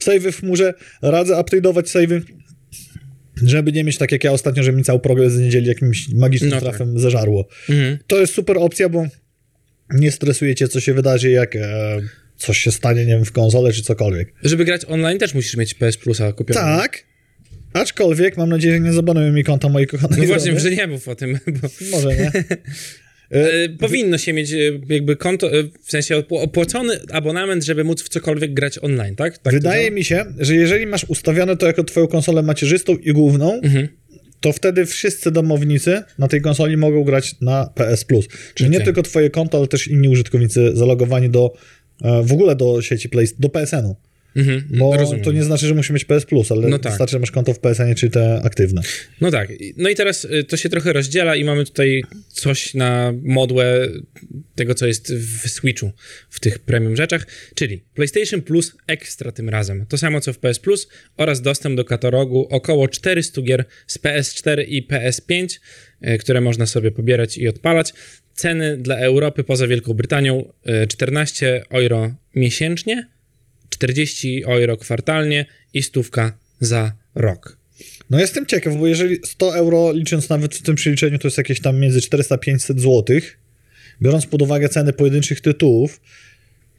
[0.00, 2.20] Savey w chmurze, radzę update'ować savey,
[3.44, 6.50] żeby nie mieć tak jak ja ostatnio, że mi cały progres z niedzieli jakimś magicznym
[6.50, 6.64] No tak.
[6.68, 7.48] trafem zeżarło.
[7.68, 7.98] Mhm.
[8.06, 9.06] To jest super opcja, bo
[9.94, 11.60] nie stresujecie, co się wydarzy, jak e,
[12.36, 14.32] coś się stanie, nie wiem, w konsolę czy cokolwiek.
[14.42, 16.60] Żeby grać online też musisz mieć PS Plusa kupione.
[16.60, 17.04] Tak,
[17.72, 20.60] aczkolwiek mam nadzieję, że nie zabanują mi konta mojej kochanej No właśnie, żony.
[20.60, 21.68] że nie mów o tym, bo...
[21.90, 22.32] Może nie.
[23.30, 24.56] E, powinno się mieć e,
[24.88, 29.38] jakby konto, e, w sensie opł- opłacony abonament, żeby móc w cokolwiek grać online, tak?
[29.38, 33.60] tak Wydaje mi się, że jeżeli masz ustawione to jako twoją konsolę macierzystą i główną,
[33.62, 33.88] Mhm.
[34.40, 38.28] to wtedy wszyscy domownicy na tej konsoli mogą grać na PS Plus.
[38.54, 38.84] Czyli nie Okej.
[38.84, 41.52] tylko twoje konto, ale też inni użytkownicy zalogowani do
[42.04, 43.96] e, w ogóle do sieci Play, do PSN-u.
[44.36, 45.24] Mhm, Bo rozumiem.
[45.24, 46.92] to nie znaczy, że musi mieć PS Plus, ale No tak.
[46.92, 48.82] wystarczy, że masz konto w PSN-ie, czy te aktywne.
[49.20, 49.52] No tak.
[49.76, 53.88] No i teraz y, to się trochę rozdziela i mamy tutaj coś na modłę
[54.54, 55.92] tego, co jest w Switchu,
[56.30, 59.86] w tych premium rzeczach, czyli PlayStation Plus Extra tym razem.
[59.86, 64.64] To samo, co w PS Plus oraz dostęp do katalogu około 400 gier z PS4
[64.68, 65.58] i PS5,
[66.14, 67.92] y, które można sobie pobierać i odpalać.
[68.34, 70.52] Ceny dla Europy poza Wielką Brytanią
[70.84, 73.06] y, 14 euro miesięcznie,
[73.70, 77.56] 40 euro kwartalnie i stówka za rok.
[78.10, 81.60] No jestem ciekaw, bo jeżeli 100 euro, licząc nawet w tym przeliczeniu, to jest jakieś
[81.60, 83.38] tam między 400-500 złotych,
[84.02, 86.00] biorąc pod uwagę ceny pojedynczych tytułów,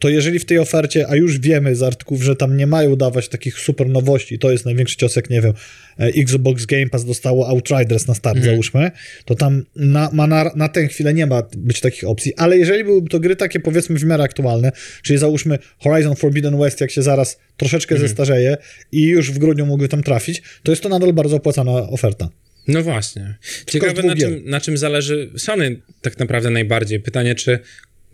[0.02, 3.28] to jeżeli w tej ofercie, a już wiemy z artykułów, że tam nie mają dawać
[3.28, 5.52] takich super nowości, to jest największy cios, jak nie wiem,
[5.98, 8.90] e, Xbox Game Pass dostało Outriders na start, załóżmy,
[9.24, 12.84] to tam na, ma na, na tę chwilę nie ma być takich opcji, ale jeżeli
[12.84, 17.02] byłyby to gry takie powiedzmy w miarę aktualne, czyli załóżmy Horizon Forbidden West, jak się
[17.02, 18.56] zaraz troszeczkę zestarzeje
[18.92, 22.28] i już w grudniu mógłby tam trafić, to jest to nadal bardzo opłacana oferta.
[22.68, 23.34] No właśnie.
[23.66, 27.00] Ciekawe, na czym, na czym zależy Sony tak naprawdę najbardziej.
[27.00, 27.58] Pytanie, czy...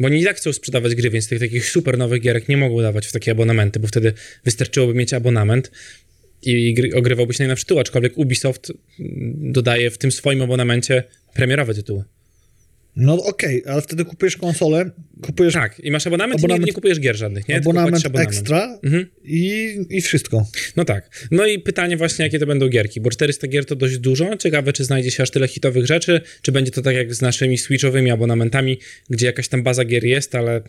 [0.00, 2.82] Bo oni i tak chcą sprzedawać gry, więc tych takich super nowych gierek nie mogą
[2.82, 4.12] dawać w takie abonamenty, bo wtedy
[4.44, 5.70] wystarczyłoby mieć abonament
[6.42, 8.72] i gry, ogrywałbyś najnowszy tytuł, aczkolwiek Ubisoft
[9.34, 11.02] dodaje w tym swoim abonamencie
[11.34, 12.04] premierowe tytuły.
[13.00, 14.90] No okej, ale wtedy kupujesz konsolę,
[15.22, 17.56] kupujesz Tak, i masz abonament, i Abonament- nie, nie kupujesz gier żadnych, nie?
[17.56, 18.28] Abonament, abonament.
[18.32, 19.06] ekstra Mhm.
[19.24, 20.46] i, i wszystko.
[20.76, 21.28] No tak.
[21.30, 24.36] No i pytanie właśnie, jakie to będą gierki, bo 400 gier to dość dużo.
[24.36, 27.58] Ciekawe, czy znajdzie się aż tyle hitowych rzeczy, czy będzie to tak jak z naszymi
[27.58, 28.78] switchowymi abonamentami,
[29.10, 30.60] gdzie jakaś tam baza gier jest, ale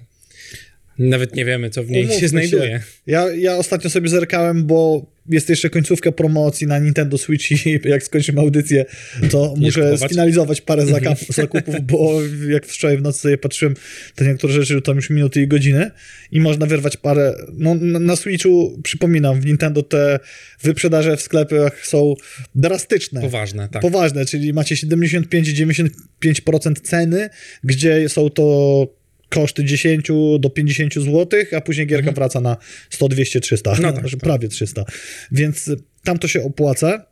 [1.00, 2.82] nawet nie wiemy, co w niej Umówmy się znajduje.
[3.08, 8.04] Ja, ja ostatnio sobie zerkałem, bo jest jeszcze końcówka promocji na Nintendo Switch i jak
[8.04, 8.86] skończymy audycję,
[9.32, 10.12] to muszę kupować?
[10.12, 13.74] sfinalizować parę zakupów, zakupów, bo jak wczoraj w nocy sobie patrzyłem,
[14.16, 15.92] to niektóre rzeczy to już minuty i godziny
[16.32, 20.20] i można wyrwać parę, no na, na Switchu, przypominam, w Nintendo te
[20.62, 22.16] wyprzedaże w sklepach są
[22.56, 23.22] drastyczne.
[23.22, 23.82] Poważne, tak.
[23.82, 27.30] Poważne, czyli macie 75-95% ceny,
[27.64, 28.99] gdzie są to
[29.30, 30.08] koszty 10
[30.40, 32.58] do 50 zł, a później gierka wraca na
[32.90, 33.96] 100, 200, 300, Mhm.
[33.96, 34.20] No tak, tak.
[34.20, 34.86] prawie 300.
[35.32, 35.72] Więc
[36.04, 37.06] tam to się opłaca.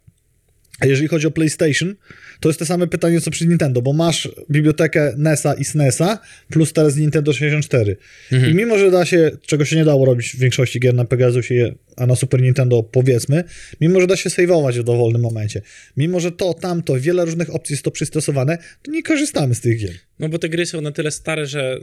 [0.79, 1.95] A jeżeli chodzi o PlayStation,
[2.39, 6.19] to jest to same pytanie co przy Nintendo, bo masz bibliotekę NESa i SNESa,
[6.49, 7.97] plus teraz Nintendo 64.
[8.31, 8.51] Mhm.
[8.51, 11.75] I mimo, że da się, czego się nie dało robić w większości gier na Pegasusie,
[11.95, 13.43] a na Super Nintendo powiedzmy,
[13.81, 15.61] mimo, że da się saveować w dowolnym momencie,
[15.97, 19.79] mimo, że to, tamto, wiele różnych opcji jest to przystosowane, to nie korzystamy z tych
[19.79, 19.93] gier.
[20.19, 21.79] No bo te gry są na tyle stare, że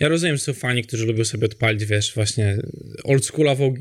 [0.00, 2.58] ja rozumiem, że są fani, którzy lubią sobie odpalić, wiesz, właśnie
[3.04, 3.74] oldschoolową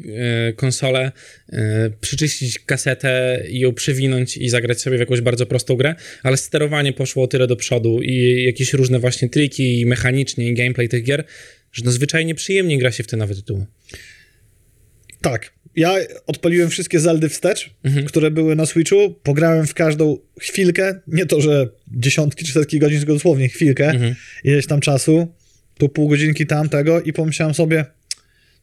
[0.48, 1.12] e, konsolę,
[1.50, 6.38] e, przyczyścić kasetę i ją przewinąć i zagrać sobie w jakąś bardzo prostą grę, ale
[6.38, 10.90] sterowanie poszło o tyle do przodu i jakieś różne właśnie triki i mechanicznie i gameplay
[10.90, 11.24] tych gier,
[11.72, 13.66] że no zwyczajnie przyjemnie gra się w te nowe tytuły.
[15.22, 15.54] Tak.
[15.76, 15.96] Ja
[16.28, 18.06] odpaliłem wszystkie Zeldy wstecz, Mhm.
[18.06, 22.98] które były na Switchu, pograłem w każdą chwilkę, nie to, że dziesiątki czy setki godzin,
[23.00, 24.16] tylko dosłownie chwilkę, Mhm.
[24.44, 25.28] ileś tam czasu,
[25.78, 27.86] tu pół godzinki tamtego i pomyślałem sobie,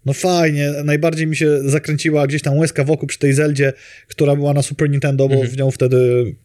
[0.06, 3.72] no fajnie, najbardziej mi się zakręciła gdzieś tam łezka wokół przy tej Zeldzie,
[4.08, 5.52] która była na Super Nintendo, bo Mhm.
[5.52, 5.96] w nią wtedy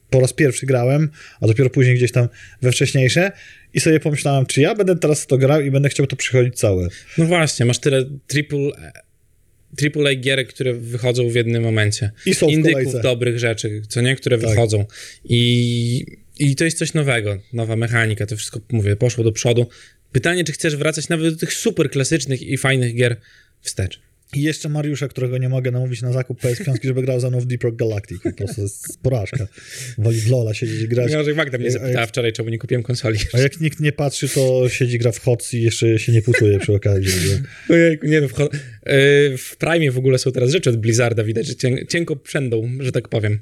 [0.09, 1.09] po raz pierwszy grałem,
[1.41, 2.27] a dopiero później gdzieś tam
[2.61, 3.31] we wcześniejsze
[3.73, 6.87] i sobie pomyślałem, czy ja będę teraz to grał i będę chciał to przychodzić całe.
[7.17, 8.71] No właśnie, masz tyle triple,
[9.77, 12.11] triple A gier, które wychodzą w jednym momencie.
[12.25, 14.49] I są Indyków dobrych rzeczy, co nie, które Tak.
[14.49, 14.85] wychodzą.
[15.25, 16.05] I,
[16.39, 19.67] I to jest coś nowego, nowa mechanika, to wszystko, mówię, poszło do przodu.
[20.15, 23.15] Pytanie, czy chcesz wracać nawet do tych super klasycznych i fajnych gier
[23.61, 23.99] wstecz.
[24.35, 27.45] I jeszcze Mariusza, którego nie mogę namówić na zakup PS5, żeby grał za mną w
[27.45, 28.21] Deep Rock Galactic.
[28.23, 29.47] Po prostu jest porażka.
[29.97, 31.11] Woli w Lola siedzieć i grać.
[31.11, 33.19] Ja, że Magda mnie A- a zapytała jak- wczoraj, czemu nie kupiłem konsoli.
[33.33, 36.59] A jak nikt nie patrzy, to siedzi, gra w HOTS i jeszcze się nie putuje
[36.59, 37.11] przy okazji.
[37.69, 38.49] Ojejku, nie no, w, cho-
[38.85, 41.53] yy, w Prime w ogóle są teraz rzeczy od Blizzarda, widać, że
[41.89, 43.39] cienko przędą, że tak powiem,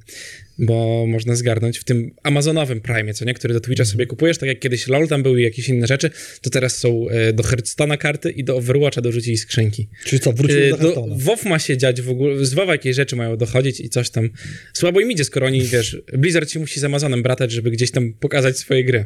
[0.60, 4.50] bo można zgarnąć w tym amazonowym Prime, co nie, który do Twitcha sobie kupujesz, tak
[4.50, 6.10] jak kiedyś LoL tam były i jakieś inne rzeczy,
[6.42, 9.88] to teraz są yy, do Hearthstone'a karty i do Overwatcha dorzucili skrzynki.
[10.06, 11.20] Czyli co, wrócił Yy, do Hearthstone'a.
[11.20, 14.30] WoW ma się dziać w ogóle, z WoWa jakieś rzeczy mają dochodzić i coś tam.
[14.74, 18.14] Słabo im idzie, skoro oni, wiesz, Blizzard się musi z Amazonem bratać, żeby gdzieś tam
[18.14, 19.06] pokazać swoje gry.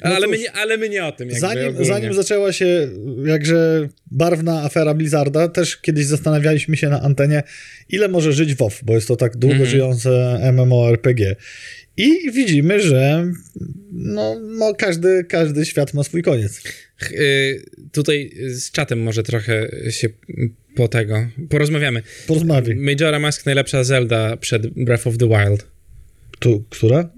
[0.00, 1.30] Ale, cóż, my, nie, ale my nie o tym.
[1.30, 2.88] Zanim, zanim zaczęła się
[3.24, 7.42] jakże barwna afera Blizzarda, też kiedyś zastanawialiśmy się na antenie,
[7.88, 9.70] ile może żyć WoW, bo jest to tak długo Mhm.
[9.70, 11.36] żyjące MMORPG.
[11.96, 13.32] I widzimy, że
[13.92, 16.60] no, no każdy, każdy świat ma swój koniec.
[16.96, 20.08] Ch- y, tutaj z czatem może trochę się
[20.76, 22.02] po tego porozmawiamy.
[22.26, 22.76] Porozmawiaj.
[22.76, 25.66] Majora Mask najlepsza Zelda przed Breath of the Wild.
[26.38, 27.10] Tu, która?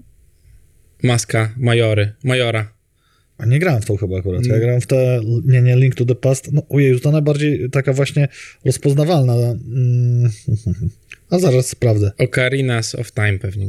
[1.03, 2.77] Maska Majory, Majora.
[3.37, 4.45] A nie grałem w tą chyba akurat.
[4.45, 4.61] Ja Mm.
[4.61, 6.51] grałem w te, nie, nie, Link to the Past.
[6.53, 8.27] No ojej, to najbardziej taka właśnie
[8.65, 9.33] rozpoznawalna.
[9.33, 10.31] Mm,
[11.29, 12.11] A zaraz sprawdzę.
[12.17, 13.67] Ocarinas of Time pewnie.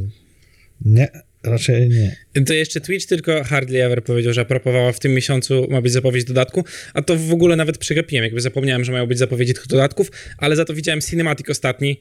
[0.85, 1.07] Nie,
[1.43, 2.15] raczej nie.
[2.45, 6.23] To jeszcze Twitch tylko Hardly Ever powiedział, że apropoowała w tym miesiącu ma być zapowiedź
[6.23, 6.63] dodatku,
[6.93, 10.55] a to w ogóle nawet przegapiłem, jakby zapomniałem, że mają być zapowiedzi tych dodatków, ale
[10.55, 11.99] za to widziałem Cinematic ostatni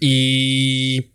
[0.00, 1.10] i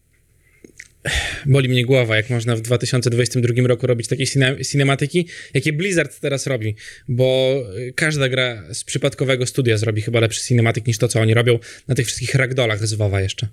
[1.46, 6.48] boli mnie głowa, jak można w 2022 roku robić takie cine- cinematyki, jakie Blizzard teraz
[6.48, 6.76] robi,
[7.08, 11.34] bo y, każda gra z przypadkowego studia zrobi chyba lepszy cinematic niż to, co oni
[11.34, 13.48] robią na tych wszystkich ragdolach z WoWa jeszcze.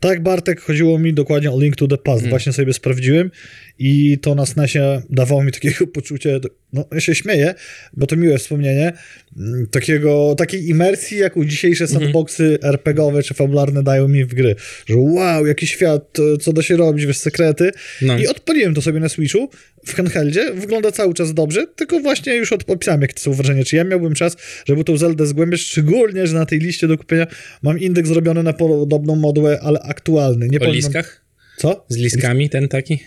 [0.00, 2.20] Tak, Bartek, chodziło mi dokładnie o Link to the Past.
[2.20, 2.30] Mm.
[2.30, 3.30] Właśnie sobie sprawdziłem
[3.78, 6.40] i to na SNESie dawało mi takiego poczucie,
[6.72, 7.54] no ja się śmieję,
[7.92, 8.92] bo to miłe wspomnienie,
[9.36, 12.00] mm, takiego, takiej imersji, jaką dzisiejsze Mhm.
[12.02, 14.56] sandboxy RPGowe czy fabularne dają mi w gry.
[14.86, 17.70] Że wow, jaki świat, co da się robić, wiesz, sekrety.
[18.02, 18.18] No.
[18.18, 19.50] I odpaliłem to sobie na Switchu,
[19.86, 23.64] w handheldzie, wygląda cały czas dobrze, tylko właśnie już od- opisałem, jakie to są wrażenia.
[23.64, 27.26] Czy ja miałbym czas, żeby tą Zeldę zgłębiać, szczególnie, że na tej liście do kupienia
[27.62, 30.48] mam indeks zrobiony na podobną modułę, ale aktualny.
[30.48, 31.24] Nie O powiem- liskach?
[31.56, 31.84] Co?
[31.88, 32.98] Z liskami ten taki?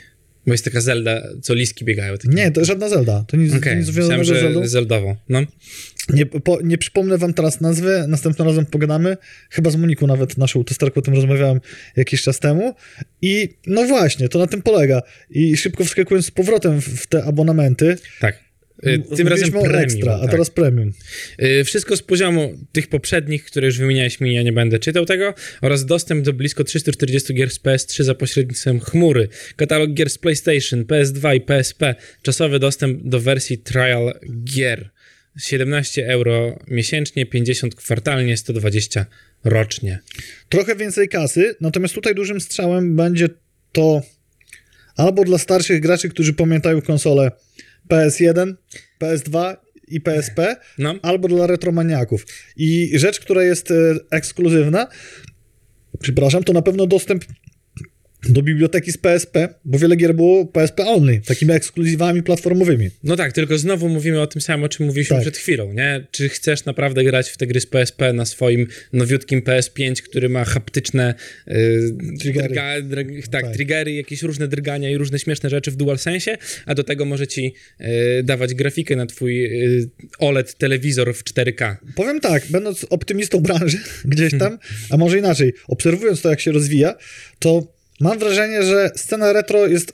[0.48, 2.18] Bo jest taka Zelda, co liski biegają.
[2.18, 2.30] Takie.
[2.36, 3.26] Nie, to żadna Zelda.
[3.28, 4.64] To nic, Okej, nic związanego z Zeldą.
[4.64, 5.16] że Zeldowo.
[5.30, 5.42] No.
[6.10, 9.18] Nie, po, nie przypomnę wam teraz nazwy, następnym razem pogadamy.
[9.50, 11.60] Chyba z Moniką nawet, naszą testerką, o tym rozmawiałem
[11.96, 12.76] jakiś czas temu.
[13.22, 15.02] I no właśnie, to na tym polega.
[15.30, 18.44] I szybko wskakując z powrotem w, te abonamenty, Tak.
[18.88, 19.76] Y, Tym razem premium.
[19.76, 20.32] ekstra, a tak.
[20.32, 20.92] teraz premium.
[21.42, 25.34] Y, Wszystko z poziomu tych poprzednich, które już wymieniałeś mi, ja nie będę czytał tego,
[25.62, 30.84] oraz dostęp do blisko 340 gier z PS3 za pośrednictwem chmury, katalog gier z PlayStation,
[30.84, 34.14] PS2 i PSP, czasowy dostęp do wersji trial
[34.44, 34.90] gier.
[35.38, 39.06] 17 euro miesięcznie, 50 kwartalnie, 120
[39.44, 40.00] rocznie.
[40.50, 43.30] Trochę więcej kasy, natomiast tutaj dużym strzałem będzie
[43.72, 44.02] to
[44.96, 47.32] albo dla starszych graczy, którzy pamiętają konsolę
[47.90, 48.54] PS1,
[49.02, 49.56] PS2
[49.88, 50.96] i PSP, No.
[51.02, 52.26] albo dla retromaniaków.
[52.56, 53.76] I rzecz, która jest e,
[54.12, 54.88] ekskluzywna,
[56.00, 57.26] przepraszam, to na pewno dostęp
[58.30, 62.90] do biblioteki z PSP, bo wiele gier było PSP only, takimi ekskluzywami platformowymi.
[63.04, 65.22] No tak, tylko znowu mówimy o tym samym, o czym mówiliśmy Tak.
[65.22, 66.08] przed chwilą, nie?
[66.12, 70.46] Czy chcesz naprawdę grać w te gry z PSP na swoim nowiutkim PS5, który ma
[70.46, 71.14] haptyczne
[71.48, 71.56] yy,
[72.20, 72.48] Triggery.
[72.48, 73.54] drga, drg, tak, Tak.
[73.54, 77.54] triggery, jakieś różne drgania i różne śmieszne rzeczy w DualSense, a do tego może ci
[77.80, 77.88] yy,
[78.24, 81.76] dawać grafikę na twój yy, OLED telewizor w 4K.
[81.96, 84.58] Powiem tak, będąc optymistą branży gdzieś tam,
[84.90, 86.96] a może inaczej, obserwując to, jak się rozwija,
[87.40, 89.94] to mam wrażenie, że scena retro jest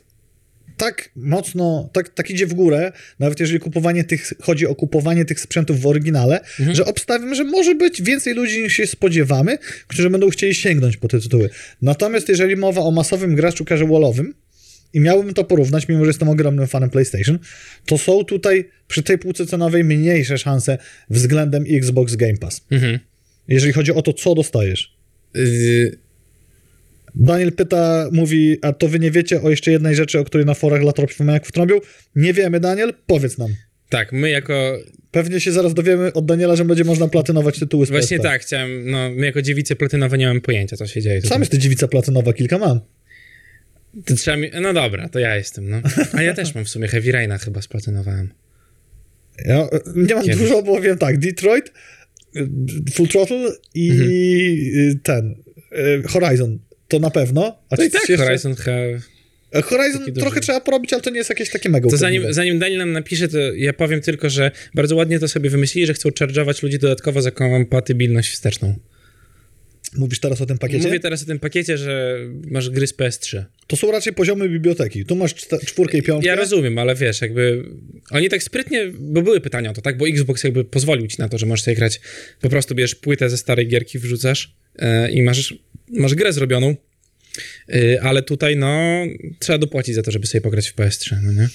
[0.76, 5.40] tak mocno, tak, tak idzie w górę, nawet jeżeli kupowanie tych, chodzi o kupowanie tych
[5.40, 6.40] sprzętów w oryginale,
[6.72, 11.08] że obstawiam, że może być więcej ludzi niż się spodziewamy, którzy będą chcieli sięgnąć po
[11.08, 11.50] te tytuły.
[11.82, 14.34] Natomiast jeżeli mowa o masowym graczu casualowym,
[14.92, 17.38] i miałbym to porównać, mimo że jestem ogromnym fanem PlayStation,
[17.86, 20.78] to są tutaj przy tej półce cenowej mniejsze szanse
[21.10, 22.60] względem Xbox Game Pass.
[22.70, 22.98] Mhm.
[23.48, 24.96] Jeżeli chodzi o to, co dostajesz.
[25.34, 25.98] Yy,
[27.14, 30.54] Daniel pyta, mówi, a to wy nie wiecie o jeszcze jednej rzeczy, o której na
[30.54, 31.78] forach Latropomaniaków trąbią?
[32.16, 33.54] Nie wiemy, Daniel, powiedz nam.
[33.88, 34.78] tak, my jako
[35.10, 38.90] Pewnie się zaraz dowiemy od Daniela, że będzie można platynować tytuły z Właśnie tak, chciałem,
[38.90, 41.22] no, my jako dziewice platynowe nie mamy pojęcia, co się dzieje.
[41.22, 42.80] Sam jesteś dziewica platynowa, kilka mam.
[44.04, 44.50] To trzeba mi...
[44.60, 45.80] No dobra, to ja jestem, no.
[46.12, 48.32] A ja też mam w sumie Heavy Raina chyba splatynowałem.
[49.44, 50.40] Ja nie mam Kiedyś.
[50.40, 51.72] dużo, bo wiem tak, Detroit,
[52.94, 55.00] Full Throttle i Mhm.
[55.02, 55.34] ten,
[55.72, 56.58] e, Horizon.
[56.90, 57.58] To na pewno.
[57.70, 58.24] A To i tak jeszcze?
[58.26, 59.00] Horizon He...
[59.52, 60.40] E, Horizon trochę duży.
[60.40, 63.28] trzeba porobić, ale to nie jest jakieś takie mega To zanim, zanim Daniel nam napisze,
[63.28, 67.22] to ja powiem tylko, że bardzo ładnie to sobie wymyślili, że chcą charge'ować ludzi dodatkowo
[67.22, 68.78] za kompatybilność wsteczną.
[69.96, 70.86] Mówisz teraz o tym pakiecie?
[70.86, 73.44] Mówię teraz o tym pakiecie, że masz gry z PS3.
[73.66, 75.04] To są raczej poziomy biblioteki.
[75.04, 75.34] Tu masz
[75.66, 76.28] czwórkę i piątkę.
[76.28, 77.64] Ja rozumiem, ale wiesz, jakby
[78.10, 79.96] oni tak sprytnie, bo były pytania o to, tak?
[79.96, 82.00] Bo Xbox jakby pozwolił ci na to, że możesz sobie grać,
[82.40, 84.59] po prostu bierzesz płytę ze starej gierki, wrzucasz
[85.12, 85.54] i masz,
[85.88, 86.74] masz grę zrobioną,
[87.68, 89.00] e, ale tutaj no
[89.38, 91.48] trzeba dopłacić za to, żeby sobie pograć w PS3, no nie?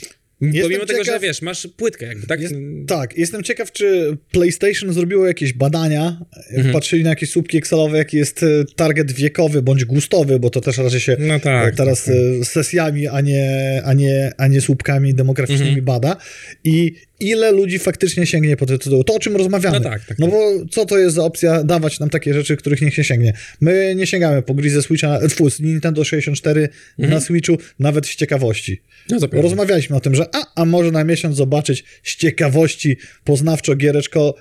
[0.62, 2.42] Pomimo tego, że ciekaw- wiesz, masz płytkę jakby, tak?
[2.42, 2.56] Jest,
[2.88, 6.74] tak, jestem ciekaw, czy PlayStation zrobiło jakieś badania, Mhm.
[6.74, 10.78] patrzyli na jakieś słupki Excelowe, jaki jest e, target wiekowy bądź gustowy, bo to też
[10.78, 14.62] raczej się No tak, e, teraz tak, e, sesjami, a nie, a, nie, a nie
[14.62, 15.86] słupkami demograficznymi Mhm.
[15.86, 16.18] bada
[16.64, 19.04] i ile ludzi faktycznie sięgnie po te tytuły.
[19.04, 19.80] To, o czym rozmawiamy.
[19.80, 20.36] No tak, tak, No tak.
[20.36, 23.34] bo co to jest za opcja dawać nam takie rzeczy, których niech się sięgnie?
[23.62, 28.16] My nie sięgamy po gry ze Switcha, tfu, z Nintendo 64 na Switchu, nawet z
[28.16, 28.82] ciekawości.
[29.10, 29.18] No.
[29.32, 34.34] Rozmawialiśmy o tym, że a, a może na miesiąc zobaczyć z ciekawości poznawczo-giereczko,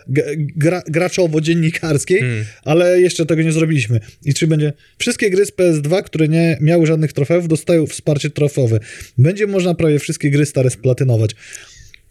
[0.56, 2.44] gra, graczowo-dziennikarskiej, Hmm.
[2.64, 4.00] ale jeszcze tego nie zrobiliśmy.
[4.24, 4.72] I czy będzie...
[4.98, 8.80] Wszystkie gry z PS2, które nie miały żadnych trofeów, dostają wsparcie trofeowe.
[9.18, 11.30] Będzie można prawie wszystkie gry stare splatynować.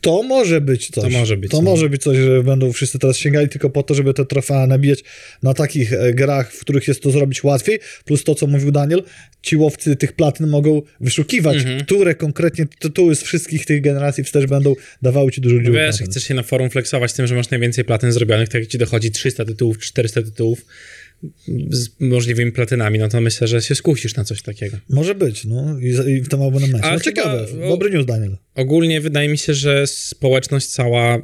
[0.03, 1.03] To może być coś.
[1.03, 1.63] To może być, To no.
[1.63, 5.03] może być coś, że będą wszyscy teraz sięgali tylko po to, żeby te trofea nabijać
[5.43, 7.79] na takich e, grach, w których jest to zrobić łatwiej.
[8.05, 9.03] Plus to, co mówił Daniel,
[9.41, 11.85] ci łowcy tych platyn mogą wyszukiwać, Mhm.
[11.85, 15.73] które konkretnie tytuły z wszystkich tych generacji wstecz będą dawały ci dużo dziur.
[15.75, 18.77] Wiesz, chcesz się na forum flexować tym, że masz najwięcej platyn zrobionych, tak jak ci
[18.77, 20.65] dochodzi 300 tytułów, 400 tytułów
[21.69, 24.77] z możliwymi platynami, no to myślę, że się skusisz na coś takiego.
[24.89, 26.83] Może być, no i, i w tym abonamencie.
[26.83, 28.38] Ale No ciekawe, o- dobry news, Daniel.
[28.55, 31.21] Ogólnie wydaje mi się, że społeczność cała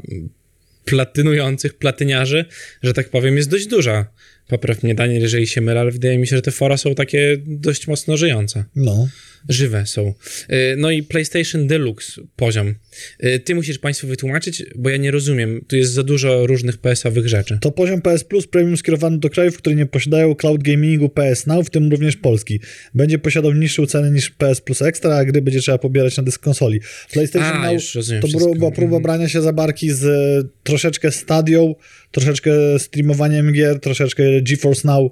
[0.85, 2.45] platynujących, platyniarzy,
[2.83, 4.05] że tak powiem, jest dość duża.
[4.49, 7.38] Popraw mnie, Daniel, jeżeli się mylę, ale wydaje mi się, że te fora są takie
[7.45, 8.63] dość mocno żyjące.
[8.75, 9.07] No.
[9.49, 10.13] Żywe są.
[10.51, 12.75] Y, No i PlayStation Deluxe poziom.
[13.23, 15.65] Y, Ty musisz Państwu wytłumaczyć, bo ja nie rozumiem.
[15.67, 17.57] Tu jest za dużo różnych PS-owych rzeczy.
[17.62, 21.65] To poziom PS Plus Premium skierowany do krajów, które nie posiadają cloud gamingu PS Now,
[21.67, 22.59] w tym również Polski.
[22.93, 26.41] Będzie posiadał niższą cenę niż PS Plus Extra, a gry będzie trzeba pobierać na dysk
[26.41, 26.79] konsoli.
[27.12, 27.81] PlayStation A, Now
[28.21, 28.53] to wszystko.
[28.55, 29.03] była próba Mhm.
[29.03, 31.75] brania się za barki z e, troszeczkę Stadią,
[32.12, 35.12] troszeczkę streamowaniem gier, troszeczkę GeForce Now,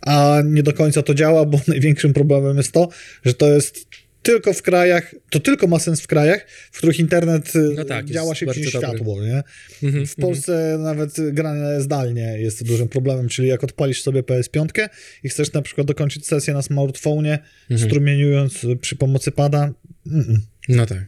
[0.00, 2.88] a nie do końca to działa, bo największym problemem jest to,
[3.24, 3.86] że to jest
[4.22, 8.06] tylko w krajach, to tylko ma sens w krajach, w których internet e, No tak,
[8.06, 9.42] działa szybciej niż światło, nie?
[9.82, 14.88] Mhm, W Polsce nawet granie zdalnie jest dużym problemem, czyli jak odpalisz sobie PS5
[15.24, 17.38] i chcesz na przykład dokończyć sesję na smartfonie,
[17.70, 17.90] Mhm.
[17.90, 19.72] strumieniując przy pomocy pada,
[20.06, 20.36] mm-mm.
[20.68, 21.04] No tak.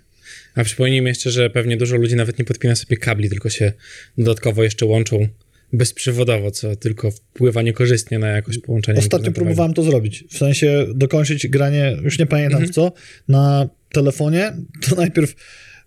[0.55, 3.73] A przypomnijmy jeszcze, że pewnie dużo ludzi nawet nie podpina sobie kabli, tylko się
[4.19, 5.29] dodatkowo jeszcze łączą
[5.73, 8.99] bezprzewodowo, co tylko wpływa niekorzystnie na jakość połączenia.
[8.99, 12.73] Ostatnio próbowałem to zrobić, w sensie dokończyć granie, już nie pamiętam Mhm.
[12.73, 12.93] w co,
[13.29, 14.53] na telefonie,
[14.89, 15.35] to najpierw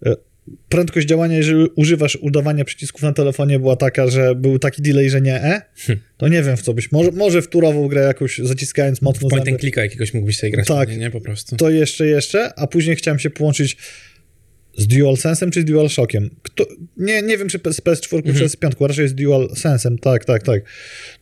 [0.05, 0.15] e,
[0.69, 5.21] prędkość działania, jeżeli używasz udawania przycisków na telefonie była taka, że był taki delay, że
[5.21, 5.61] nie E,
[6.17, 9.43] to nie wiem w co byś, może, może w turową grę jakoś zaciskając mocno Point
[9.45, 10.89] zęby, and clicka jakiegoś mógłbyś sobie grać, Tak.
[10.89, 10.97] tak.
[10.97, 11.55] nie, po prostu.
[11.55, 13.77] to jeszcze, jeszcze, a później chciałem się połączyć
[14.77, 16.29] z DualSense'em czy z DualShockiem.
[16.43, 16.65] Kto,
[16.97, 20.61] nie, nie wiem, czy z PS4 czy z 5, raczej z DualSense'em, tak, tak, tak.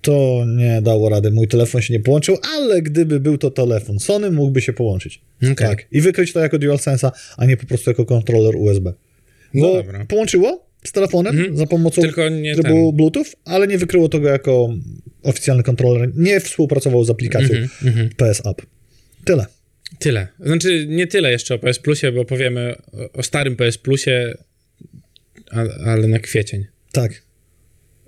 [0.01, 4.31] To nie dało rady, mój telefon się nie połączył, ale gdyby był to telefon Sony,
[4.31, 5.21] mógłby się połączyć.
[5.37, 5.55] Okej.
[5.55, 5.85] Tak.
[5.91, 8.93] I wykryć to jako DualSense'a, a nie po prostu jako kontroler USB.
[9.53, 10.05] No Bo dobra.
[10.05, 12.21] połączyło z telefonem za pomocą Tylko
[12.63, 14.69] był Bluetooth, ale nie wykryło tego jako
[15.23, 16.11] oficjalny kontroler.
[16.15, 18.61] Nie współpracował z aplikacją Mhm, PS App.
[19.25, 19.45] Tyle.
[19.99, 20.27] Tyle.
[20.39, 22.75] Znaczy, nie tyle jeszcze o PS Plusie, bo powiemy
[23.13, 24.33] o, starym PS Plusie,
[25.85, 26.65] ale, na kwiecień.
[26.91, 27.21] Tak.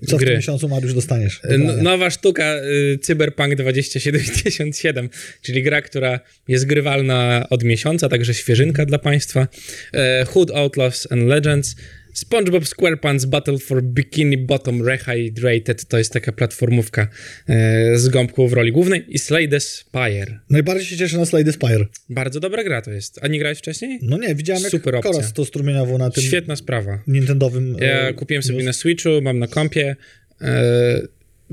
[0.08, 0.28] Co w Gry.
[0.28, 1.42] tym miesiącu, Mariusz, dostaniesz?
[1.44, 2.56] N- nowa sztuka
[2.94, 5.10] y, Cyberpunk 2077,
[5.42, 9.48] czyli gra, która jest grywalna od miesiąca, także świeżynka dla Państwa.
[9.94, 11.76] E, Hood Outlaws and Legends.
[12.14, 17.08] SpongeBob SquarePants Battle for Bikini Bottom Rehydrated to jest taka platformówka
[17.48, 20.40] e, z gąbką w roli głównej i Slay the Spire.
[20.50, 21.86] Najbardziej się cieszę na Slade Spire.
[22.10, 23.20] Bardzo dobra gra to jest.
[23.22, 24.00] A nie grałeś wcześniej?
[24.02, 25.12] No nie, widziałem jak Super opcja.
[25.12, 27.04] Koras to strumieniował na tym Świetna sprawa.
[27.08, 27.76] Nintendowym...
[27.80, 28.66] Ja e, kupiłem sobie news.
[28.66, 29.96] na Switchu, mam na kompie,
[30.42, 31.02] e,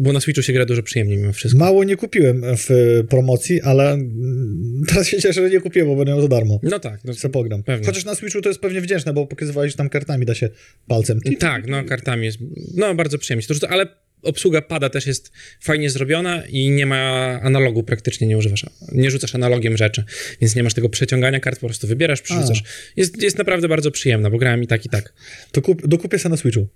[0.00, 1.58] bo na Switchu się gra dużo przyjemniej mimo wszystko.
[1.58, 2.68] Mało nie kupiłem w
[3.08, 3.98] promocji, ale
[4.88, 6.60] teraz się cieszę, że nie kupiłem, bo będę miał za darmo.
[6.62, 7.62] No tak, no, Se pogram.
[7.62, 7.86] Pewnie.
[7.86, 10.48] Chociaż na Switchu to jest pewnie wdzięczne, bo pokazywałeś, że tam kartami da się
[10.86, 11.20] palcem.
[11.38, 12.38] tak, no kartami jest,
[12.74, 13.46] no bardzo przyjemnie.
[13.60, 13.86] To, ale
[14.22, 17.00] obsługa pada też jest fajnie zrobiona i nie ma
[17.42, 20.04] analogu praktycznie, nie używasz, nie rzucasz analogiem rzeczy,
[20.40, 22.62] więc nie masz tego przeciągania kart, po prostu wybierasz, przerzucasz.
[22.96, 25.12] Jest, jest naprawdę bardzo przyjemna, bo grałem i tak, i tak.
[25.52, 26.68] To kup, dokupię sobie na Switchu.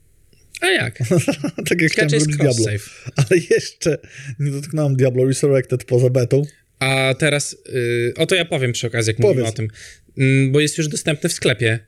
[0.64, 0.98] A jak?
[1.68, 2.44] tak jak chciałem Diablo.
[2.44, 3.10] cross-save.
[3.16, 3.98] Ale jeszcze
[4.38, 6.42] nie dotknąłem Diablo Resurrected poza betą.
[6.78, 9.54] A teraz, y, o to ja powiem przy okazji, jak mówimy Powiedz.
[9.54, 9.68] o tym,
[10.18, 11.78] Mm, bo jest już dostępny w sklepie.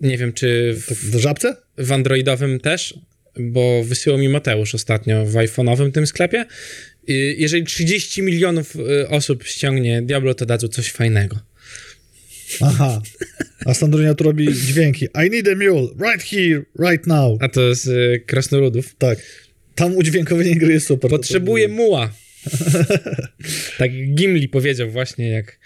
[0.00, 1.56] Nie wiem, czy w, Tak, w żabce?
[1.78, 2.94] w Androidowym też,
[3.40, 6.44] bo wysyłał mi Mateusz ostatnio w iPhone'owym tym sklepie.
[7.10, 11.36] Y, Jeżeli 30 milionów y, osób ściągnie Diablo, to dadzą coś fajnego.
[12.60, 13.02] Aha.
[13.64, 15.04] A Sandrunia tu robi dźwięki.
[15.04, 15.88] I need a mule.
[16.12, 17.42] Right here, right now.
[17.42, 18.94] A to z y, Krasnoludów.
[18.98, 19.18] Tak.
[19.74, 21.10] Tam udźwiękowienie gry jest super.
[21.10, 22.12] Potrzebuję muła.
[23.78, 25.58] tak Gimli powiedział właśnie, jak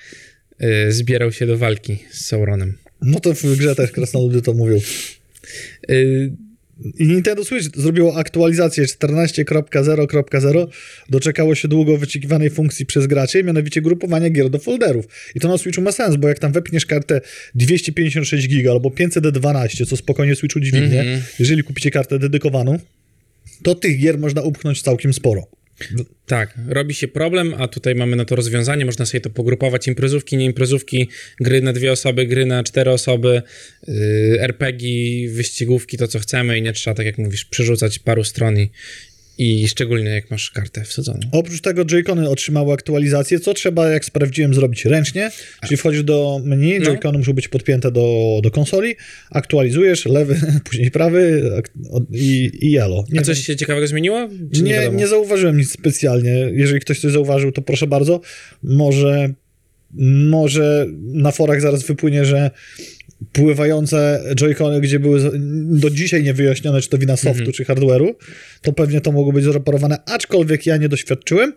[0.62, 2.76] y, zbierał się do walki z Sauronem.
[3.02, 4.80] No to w grze też Krasnoludy to mówił.
[5.90, 6.32] Y,
[6.98, 10.66] I Nintendo Switch zrobiło aktualizację 14.0.0.
[11.08, 15.04] Doczekało się długo wyczekiwanej funkcji przez graczy, mianowicie grupowania gier do folderów.
[15.34, 17.20] I to na Switchu ma sens, bo jak tam wepniesz kartę
[17.54, 21.22] 256 giga albo 512, co spokojnie Switchu dźwignie, Mhm.
[21.38, 22.78] jeżeli kupicie kartę dedykowaną,
[23.62, 25.46] to tych gier można upchnąć całkiem sporo.
[26.26, 30.36] Tak, robi się problem, a tutaj mamy na to rozwiązanie, można sobie to pogrupować, imprezówki,
[30.36, 31.08] nie imprezówki,
[31.40, 33.42] gry na dwie osoby, gry na cztery osoby,
[33.88, 33.94] yy,
[34.40, 34.88] RPG,
[35.28, 38.70] wyścigówki, to co chcemy i nie trzeba, tak jak mówisz, przerzucać paru stron i,
[39.40, 41.18] i szczególnie jak masz kartę wsadzoną.
[41.32, 45.30] Oprócz tego Joy-Cony otrzymały aktualizację, co trzeba, jak sprawdziłem, zrobić ręcznie.
[45.64, 46.86] Czyli wchodzisz do menu, No.
[46.86, 48.96] Joy-Cony muszą być podpięte do, do konsoli,
[49.30, 51.42] aktualizujesz lewy, później prawy
[52.12, 53.08] i, i yellow.
[53.10, 54.28] Nie, A coś się ciekawego zmieniło?
[54.62, 54.98] Nie, wiadomo?
[54.98, 56.50] nie zauważyłem nic specjalnie.
[56.52, 58.20] Jeżeli ktoś coś zauważył, to proszę bardzo.
[58.62, 59.34] Może,
[60.30, 62.50] może na forach zaraz wypłynie, że
[63.32, 65.30] pływające Joy-Cony, gdzie były
[65.64, 67.52] do dzisiaj niewyjaśnione, czy to wina softu, Mhm.
[67.52, 68.14] czy hardware'u,
[68.62, 71.52] to pewnie to mogło być zreparowane, aczkolwiek ja nie doświadczyłem.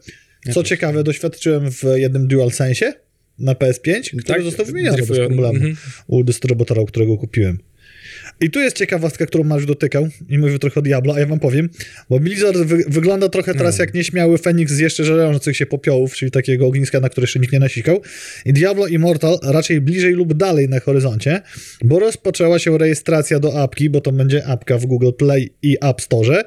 [0.53, 2.93] Co też ciekawe, doświadczyłem w jednym DualSense
[3.39, 5.76] na PS5, który Tak, został wymieniony bez problemu mhm.
[6.07, 7.57] u dystrybutora, u którego kupiłem.
[8.43, 11.39] I tu jest ciekawostka, którą Mariusz dotykał i mówił trochę o Diablo, a ja wam
[11.39, 11.69] powiem,
[12.09, 13.83] bo Blizzard wy wygląda trochę teraz No.
[13.83, 17.53] jak nieśmiały Feniks z jeszcze żerzących się popiołów, czyli takiego ogniska, na które jeszcze nikt
[17.53, 18.01] nie nasikał.
[18.45, 21.41] I Diablo Immortal raczej bliżej lub dalej na horyzoncie,
[21.83, 26.01] bo rozpoczęła się rejestracja do apki, bo to będzie apka w Google Play i App
[26.01, 26.43] Store.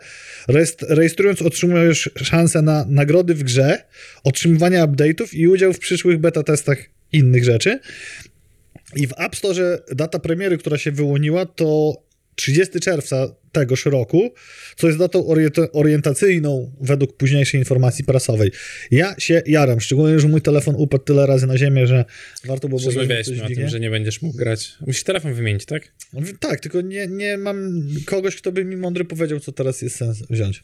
[0.48, 3.78] Rejestr rejestrując otrzymujesz szansę na nagrody w grze,
[4.24, 6.78] otrzymywanie update'ów i udział w przyszłych beta testach
[7.12, 7.78] innych rzeczy.
[8.96, 11.92] I w App Store data premiery, która się wyłoniła, to
[12.34, 14.34] 30 czerwca tegoż roku,
[14.76, 18.50] co jest datą orienta- orientacyjną według późniejszej informacji prasowej.
[18.90, 22.04] Ja się jaram, szczególnie, że mój telefon upadł tyle razy na ziemię, że
[22.44, 24.74] warto było Rozmawialiśmy o tym, że nie będziesz mógł grać.
[24.86, 25.92] Musisz telefon wymienić, tak?
[26.40, 30.22] Tak, tylko nie, nie mam kogoś, kto by mi mądry powiedział, co teraz jest sens
[30.30, 30.62] wziąć.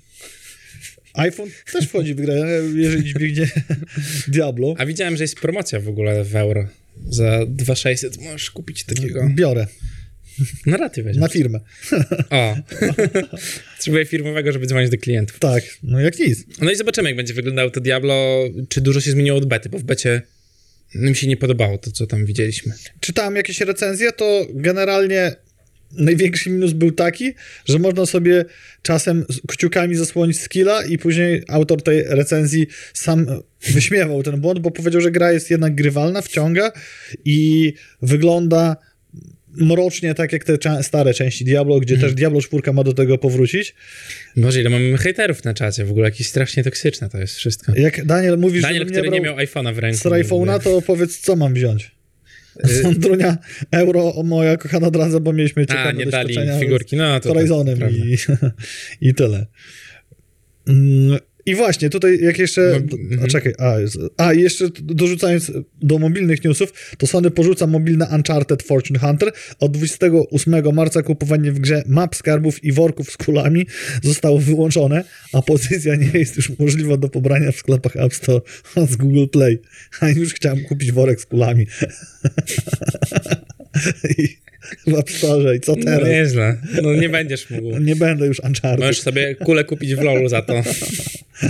[1.14, 3.48] iPhone też wchodzi w grę, jeżeli dźwignie
[4.28, 4.74] Diablo.
[4.78, 6.68] A widziałem, że jest promocja w ogóle w euro.
[7.08, 9.30] Za 2600 możesz kupić takiego.
[9.34, 9.66] Biorę
[10.66, 11.20] Na raty weźmiesz.
[11.20, 11.60] na firmę.
[12.30, 12.56] O.
[13.76, 15.38] Potrzebuję firmowego, żeby dzwonić do klientów.
[15.38, 16.44] Tak, no jak nic.
[16.60, 19.78] No i zobaczymy, jak będzie wyglądało to Diablo, czy dużo się zmieniło od bety, bo
[19.78, 20.22] w becie
[20.94, 22.72] mi się nie podobało to, co tam widzieliśmy.
[23.00, 25.36] czytałem jakieś recenzje, to generalnie
[25.92, 27.32] największy minus był taki,
[27.64, 28.44] że można sobie
[28.82, 33.26] czasem kciukami zasłonić skilla i później autor tej recenzji sam
[33.72, 36.72] wyśmiewał ten błąd, bo powiedział, że gra jest jednak grywalna, wciąga
[37.24, 37.72] i
[38.02, 38.76] wygląda
[39.54, 43.18] mrocznie, tak jak te cza- stare części Diablo, gdzie też Diablo 4 ma do tego
[43.18, 43.74] powrócić.
[44.36, 47.72] Boże, ile mamy hejterów na czacie, w ogóle jakieś strasznie toksyczne to jest wszystko.
[47.76, 49.98] Jak Daniel mówisz, Daniel, który nie brał miał iPhone'a w ręku.
[49.98, 51.90] z iPhone'a, to powiedz, co mam wziąć.
[52.64, 53.38] Y- Sandrunia,
[53.70, 57.22] euro, o moja kochana dradza, bo mieliśmy A, ciekawe nie dali doświadczenia figurki, no z
[57.22, 58.16] to Horizonem tak, i,
[59.08, 59.46] i tyle.
[61.46, 62.60] I właśnie, tutaj jak jeszcze...
[62.72, 63.20] No, do- mhm.
[63.24, 63.76] A czekaj, a,
[64.16, 69.32] a jeszcze dorzucając do mobilnych newsów, to Sony porzuca mobilne Uncharted Fortune Hunter.
[69.60, 73.66] Od 28 marca kupowanie w grze map skarbów i worków z kulami
[74.02, 78.40] zostało wyłączone, a pozycja nie jest już możliwa do pobrania w sklepach App Store
[78.90, 79.58] z Google Play.
[80.00, 81.66] A już chciałem kupić worek z kulami.
[84.18, 84.28] I
[84.90, 85.56] w App Store.
[85.56, 86.08] I co No teraz?
[86.08, 86.56] nieźle.
[86.82, 87.78] No nie będziesz mógł.
[87.78, 88.80] Nie będę już Uncharted.
[88.80, 90.54] Możesz sobie kulę kupić w LoLu za to.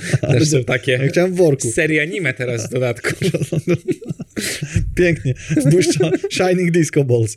[0.32, 1.70] Też są Ja takie chciałem w worku.
[1.70, 3.10] serie anime teraz w dodatku.
[4.96, 5.34] Pięknie.
[5.70, 7.36] Błyszcza Shining Disco Balls.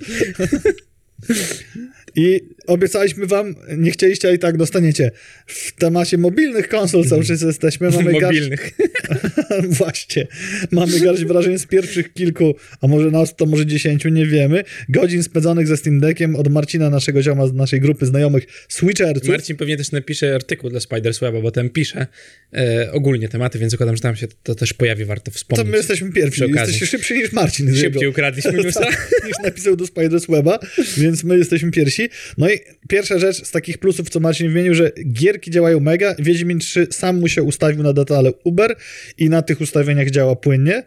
[2.16, 5.12] I obiecaliśmy wam, nie chcieliście, a i tak dostaniecie.
[5.48, 7.90] W temacie mobilnych konsol cały czas jesteśmy.
[7.90, 8.72] Mamy garść, Mobilnych.
[9.80, 10.28] właśnie,
[10.72, 15.24] mamy garść wrażeń z pierwszych kilku, a może nas to może dziesięciu, nie wiemy, godzin
[15.24, 19.30] spędzonych ze Steam Deckiem od Marcina, naszego zioma z naszej grupy znajomych Switcherców.
[19.30, 22.08] Marcin pewnie też napisze artykuł dla Spidersweba, bo tam pisze
[22.54, 25.68] e, ogólnie tematy, więc zakładam, że tam się to też pojawi, warto To wspomnieć.
[25.72, 26.44] my jesteśmy pierwsi.
[26.56, 27.66] Jesteście szybsi niż Marcin.
[27.68, 28.80] jego- Szybciej ukradliśmy newsa.
[28.80, 30.60] tak, niż napisał do Spiders Weba,
[30.98, 32.10] więc my jesteśmy pierwsi.
[32.38, 32.55] No i
[32.90, 36.16] pierwsza rzecz z takich plusów, co Marcin wymienił, że gierki działają mega.
[36.20, 38.76] Wiedźmin 3 sam mu się ustawił na detale Uber
[39.18, 40.84] i na tych ustawieniach działa płynnie.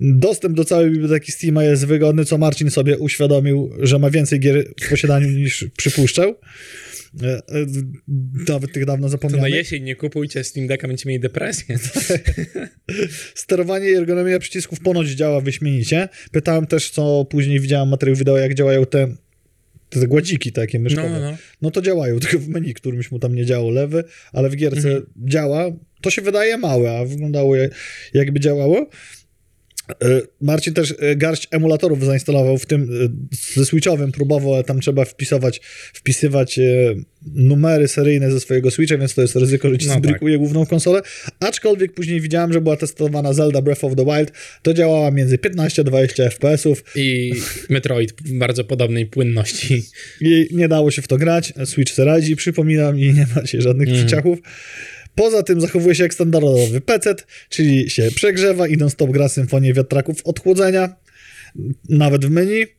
[0.00, 4.64] Dostęp do całej biblioteki Steama jest wygodny, co Marcin sobie uświadomił, że ma więcej gier
[4.80, 6.34] w posiadaniu niż przypuszczał.
[7.22, 7.42] E, e,
[8.48, 11.78] Nawet tych dawno To na jesień nie kupujcie Steam Decka, będziecie mieli depresję.
[13.34, 16.08] Sterowanie i ergonomia przycisków ponoć działa wyśmienicie.
[16.32, 19.08] Pytałem też, co później widziałem materiał wideo, jak działają te,
[19.90, 21.08] te gładziki takie myszkowe.
[21.10, 21.36] No, no, no.
[21.62, 24.88] No to działają, tylko w menu, którymś mu tam nie działo lewy, ale w gierce
[24.88, 25.06] Mhm.
[25.16, 25.64] działa.
[26.00, 27.70] To się wydaje małe, a wyglądało jak-
[28.14, 28.86] jakby działało.
[29.90, 33.08] E, Marcin też e, garść emulatorów zainstalował, w tym e,
[33.54, 35.04] ze Switchowym próbował, ale tam trzeba
[35.94, 36.94] wpisywać e,
[37.34, 41.00] numery seryjne ze swojego Switcha, więc to jest ryzyko, że ci No zbrikuje główną konsolę.
[41.40, 44.32] Aczkolwiek później widziałem, że była testowana Zelda Breath of the Wild,
[44.62, 47.32] to działała między 15 a 20 FPS-ów I
[47.70, 49.82] Metroid bardzo podobnej płynności.
[50.20, 51.52] i nie dało się w to grać.
[51.64, 54.06] Switch se radzi, przypominam, i nie macie żadnych Mhm.
[54.06, 54.38] przyciachów.
[55.18, 57.14] Poza tym zachowuje się jak standardowy PC,
[57.48, 60.96] czyli się przegrzewa i non-stop gra symfonię wiatraków odchłodzenia,
[61.88, 62.77] nawet w menu.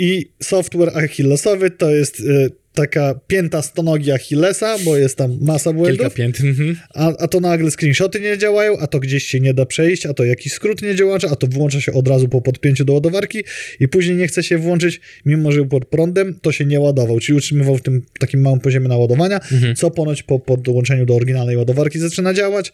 [0.00, 5.98] I software Achillesowy to jest y, taka pięta stonogi Achillesa, bo jest tam masa błędów.
[5.98, 6.40] Kilka pięt.
[6.40, 6.76] Mhm.
[6.94, 10.14] A, a to nagle screenshoty nie działają, a to gdzieś się nie da przejść, a
[10.14, 13.44] to jakiś skrót nie działa, a to włącza się od razu po podpięciu do ładowarki
[13.80, 17.20] i później nie chce się włączyć, mimo że był pod prądem, to się nie ładował,
[17.20, 19.40] czyli utrzymywał w tym takim małym poziomie naładowania,
[19.76, 22.72] co ponoć po podłączeniu do oryginalnej ładowarki zaczyna działać.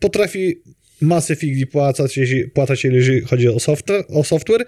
[0.00, 0.60] Potrafi
[1.00, 4.66] masę figli płacać, jeśli, płacać, jeżeli chodzi o software, o software.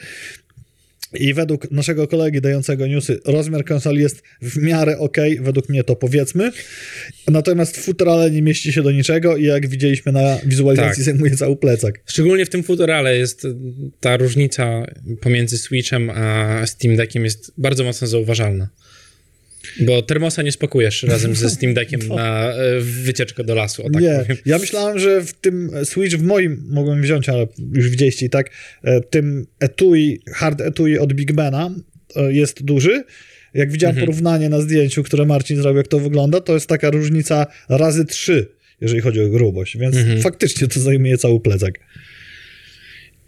[1.15, 5.97] I według naszego kolegi dającego newsy, rozmiar konsoli jest w miarę ok, według mnie to
[5.97, 6.53] powiedzmy.
[7.29, 11.05] Natomiast futrale nie mieści się do niczego i jak widzieliśmy na wizualizacji, Tak.
[11.05, 12.01] zajmuje cały plecak.
[12.07, 13.47] Szczególnie w tym futurale jest
[14.01, 14.87] ta różnica
[15.21, 18.69] pomiędzy Switchem a Steam Deckiem jest bardzo mocno zauważalna.
[19.81, 24.03] Bo termosa nie spakujesz razem ze Steam Deckiem na y, wycieczkę do lasu, o tak
[24.03, 24.37] nie, powiem.
[24.47, 28.51] ja myślałem, że w tym Switch w moim mogłem wziąć, ale już widzieliście i tak,
[28.85, 31.71] e, tym etui, hard etui od Big Bena
[32.17, 33.05] e, jest duży.
[33.55, 34.07] Jak widziałem Mhm.
[34.07, 38.47] porównanie na zdjęciu, które Marcin zrobił, jak to wygląda, to jest taka różnica razy trzy,
[38.81, 40.21] jeżeli chodzi o grubość, więc Mhm.
[40.21, 41.79] faktycznie to zajmuje cały plecak.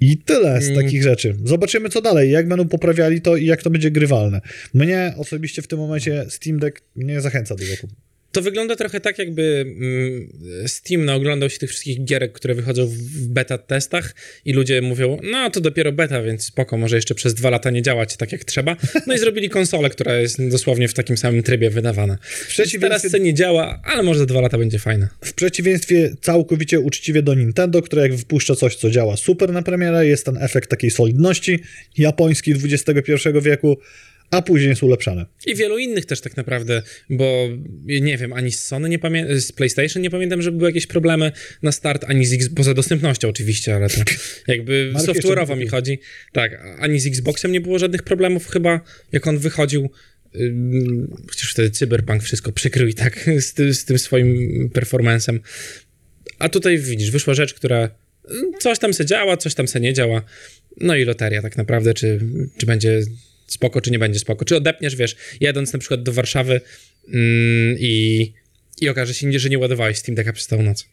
[0.01, 0.85] I tyle z Mm.
[0.85, 1.37] takich rzeczy.
[1.45, 4.41] Zobaczymy, co dalej, jak będą poprawiali to i jak to będzie grywalne.
[4.75, 7.95] Mnie osobiście w tym momencie Steam Deck nie zachęca do zakupu.
[8.33, 10.29] To wygląda trochę tak, jakby mm,
[10.69, 14.15] Steam naoglądał się tych wszystkich gierek, które wychodzą w- beta testach
[14.45, 17.83] i ludzie mówią, no to dopiero beta, więc spoko, może jeszcze przez dwa lata nie
[17.83, 18.77] działać tak jak trzeba.
[19.07, 22.17] No i zrobili konsolę, która jest dosłownie w takim samym trybie wydawana.
[22.23, 25.09] W Teraz przeciwieństwie, co nie działa, ale może za dwa lata będzie fajna.
[25.25, 30.07] w przeciwieństwie całkowicie uczciwie do Nintendo, które jak wypuszcza coś, co działa super na premierę,
[30.07, 31.59] jest ten efekt takiej solidności
[31.99, 33.13] japońskiej XXI
[33.43, 33.77] wieku,
[34.31, 35.27] a później jest ulepszane.
[35.47, 37.49] I wielu innych też tak naprawdę, bo
[37.89, 41.33] nie wiem, ani z Sony nie pamiętam, z PlayStation nie pamiętam, żeby były jakieś problemy
[41.63, 44.01] na start, ani z X, poza dostępnością oczywiście, ale to
[44.49, 45.99] jakby software'owo mi chodzi.
[46.33, 48.81] Tak, ani z Xboxem nie było żadnych problemów chyba,
[49.13, 49.91] jak on wychodził.
[51.29, 55.41] chociaż wtedy Cyberpunk wszystko przykrył i tak z, ty, z tym swoim performancem.
[56.39, 57.91] A tutaj widzisz, wyszła rzecz, która
[58.61, 60.23] coś tam se działa, coś tam se nie działa.
[60.81, 62.21] No i loteria tak naprawdę, czy,
[62.57, 63.01] czy będzie
[63.53, 64.45] spoko, czy nie będzie spoko.
[64.45, 66.61] Czy odepniesz, wiesz, jadąc na przykład do Warszawy
[67.09, 68.33] mm, i,
[68.81, 70.87] i okaże się, że nie ładowałeś Steam Decka przez całą noc.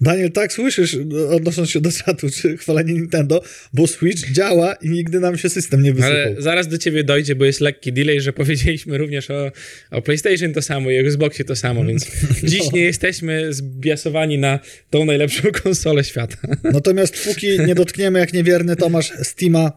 [0.00, 0.96] Daniel, tak słyszysz,
[1.30, 3.42] odnosząc się do czatu, czy chwalenie Nintendo,
[3.72, 6.16] bo Switch działa i nigdy nam się system nie wysypał.
[6.16, 9.52] Ale zaraz do ciebie dojdzie, bo jest lekki delay, że powiedzieliśmy również o,
[9.90, 12.06] o PlayStation to samo i o Xboxie to samo, więc
[12.42, 12.70] dziś No.
[12.72, 16.36] nie jesteśmy zbiasowani na tą najlepszą konsolę świata.
[16.64, 19.72] Natomiast póki nie dotkniemy, jak niewierny Tomasz, Steama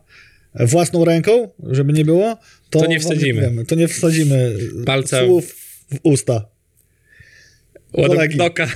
[0.59, 2.37] własną ręką, żeby nie było,
[2.69, 3.41] to, To nie wsadzimy.
[3.41, 3.65] powiemy.
[3.65, 5.55] To nie wsadzimy Palca słów
[5.93, 6.45] w usta.
[7.93, 8.37] Ładowk Kolegi.
[8.37, 8.67] doka.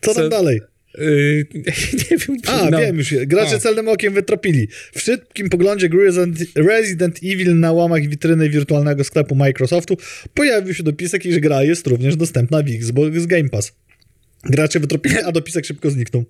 [0.00, 0.60] Co tam Co- dalej?
[0.98, 1.46] Yy,
[2.10, 2.78] nie wiem, A, no.
[2.78, 3.14] wiem już.
[3.26, 4.68] Gracze celnym okiem wytropili.
[4.92, 9.96] W szybkim poglądzie gry Resident, Resident Evil na łamach witryny wirtualnego sklepu Microsoftu
[10.34, 13.72] pojawił się dopisek, iż gra jest również dostępna w Xbox Game Pass.
[14.44, 16.24] Gracze wytropili, a dopisek szybko zniknął.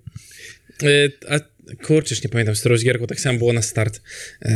[0.81, 1.39] Yy, a,
[1.83, 4.01] kurczę, nie pamiętam, z którą z gierką tak samo było na start.
[4.45, 4.51] Yy,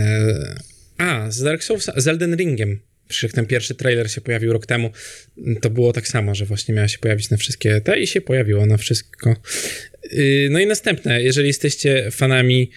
[0.97, 2.79] a, z Dark Souls, z Elden Ringiem.
[3.07, 4.89] Przecież ten pierwszy trailer się pojawił rok temu,
[5.61, 8.65] to było tak samo, że właśnie miała się pojawić na wszystkie te i się pojawiło
[8.65, 9.35] na wszystko.
[10.11, 12.71] Yy, no i następne, jeżeli jesteście fanami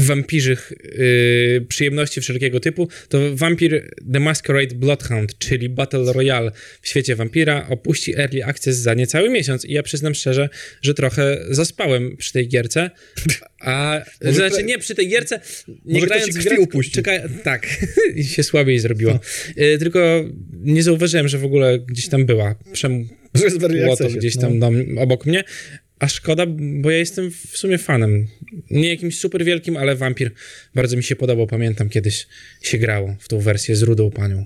[0.00, 7.16] wampirzych yy, przyjemności wszelkiego typu, to Vampir The Masquerade Bloodhound, czyli Battle Royale w świecie
[7.16, 10.48] wampira, opuści Early Access za niecały miesiąc i ja przyznam szczerze,
[10.82, 12.90] że trochę zaspałem przy tej gierce,
[13.60, 17.02] a Może znaczy nie przy tej gierce, nie Może grając grę, upuścił.
[17.02, 17.66] czeka, tak,
[18.14, 19.20] i się słabiej zrobiło.
[19.56, 22.54] Yy, tylko nie zauważyłem, że w ogóle gdzieś tam była.
[22.72, 24.42] Przem Że jest w early było to gdzieś no.
[24.42, 25.44] tam dom, obok mnie.
[25.98, 26.46] A szkoda,
[26.80, 28.26] bo ja jestem w sumie fanem.
[28.70, 30.30] Nie jakimś super wielkim, ale Vampir
[30.74, 31.46] bardzo mi się podobał.
[31.46, 32.26] Pamiętam, kiedyś
[32.62, 34.44] się grało w tą wersję z rudą panią.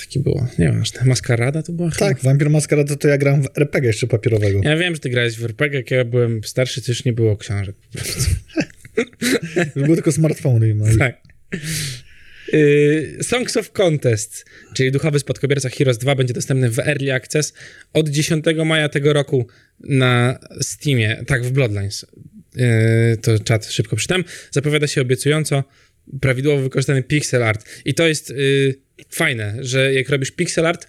[0.00, 1.00] Taki było, nieważne.
[1.04, 1.90] Maskarada to była?
[1.90, 2.06] chyba?
[2.06, 4.60] Tak, Vampire Masquerade to ja gram w RPG jeszcze papierowego.
[4.62, 7.36] Ja wiem, że ty grałeś w RPG, jak ja byłem starszy, to już nie było
[7.36, 7.76] książek.
[9.76, 10.74] Już były tylko smartfony.
[10.74, 10.84] No.
[10.98, 11.16] Tak.
[12.54, 14.44] Yy, Songs of Contest,
[14.74, 17.54] czyli duchowy spadkobierca Heroes 2 będzie dostępny w Early Access
[17.92, 19.46] od 10 maja tego roku
[19.80, 22.06] na Steamie, tak w Bloodlines.
[22.56, 24.24] Yy, to czat szybko czytam.
[24.50, 25.64] Zapowiada się obiecująco
[26.20, 27.64] prawidłowo wykorzystany pixel art.
[27.84, 28.74] I to jest yy,
[29.10, 30.88] fajne, że jak robisz pixel art,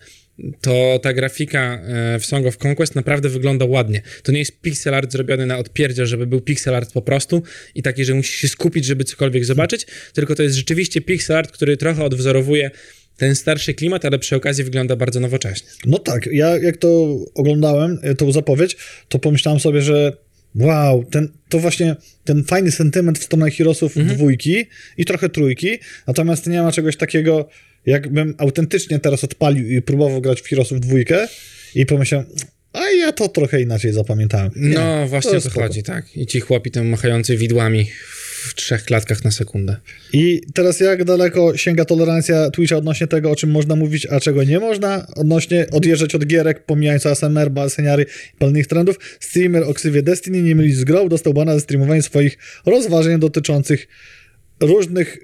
[0.62, 4.02] to ta grafika e, w Song of Conquest naprawdę wygląda ładnie.
[4.24, 7.44] To nie jest pixel art zrobiony na odpierdziel, żeby był pixel art po prostu
[7.76, 11.52] i taki, że musisz się skupić, żeby cokolwiek zobaczyć, tylko to jest rzeczywiście pixel art,
[11.52, 12.72] który trochę odwzorowuje
[13.18, 15.68] ten starszy klimat, ale przy okazji wygląda bardzo nowocześnie.
[15.86, 18.78] No tak, ja jak to oglądałem, e, tą zapowiedź,
[19.10, 20.18] to pomyślałem sobie, że
[20.56, 24.16] wow, ten, to właśnie ten fajny sentyment w stronę Heroesów Mhm.
[24.18, 24.66] dwójki
[24.98, 27.50] i trochę trójki, natomiast nie ma czegoś takiego,
[27.86, 31.28] jakbym autentycznie teraz odpalił i próbował grać w Heroesów dwójkę
[31.76, 32.28] i pomyślałem,
[32.74, 34.52] a ja to trochę inaczej zapamiętałem.
[34.56, 35.68] Nie, No, właśnie o jest to spoko.
[35.68, 36.18] chodzi, tak.
[36.18, 37.88] I ci chłopi tam machający widłami
[38.50, 39.78] w trzech klatkach na sekundę.
[40.14, 44.44] I teraz jak daleko sięga tolerancja Twitcha odnośnie tego, o czym można mówić, a czego
[44.44, 49.00] nie można, odnośnie odjeżdżać od gierek, pomijając ASMR, baseniary i palnych trendów.
[49.20, 53.88] Streamer o ksywie Destiny nie mylić z grą, dostał bana za streamowanie swoich rozważań dotyczących
[54.60, 55.18] różnych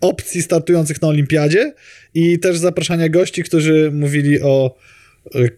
[0.00, 1.72] opcji startujących na olimpiadzie
[2.14, 4.76] i też zapraszania gości, którzy mówili o
[5.34, 5.50] y,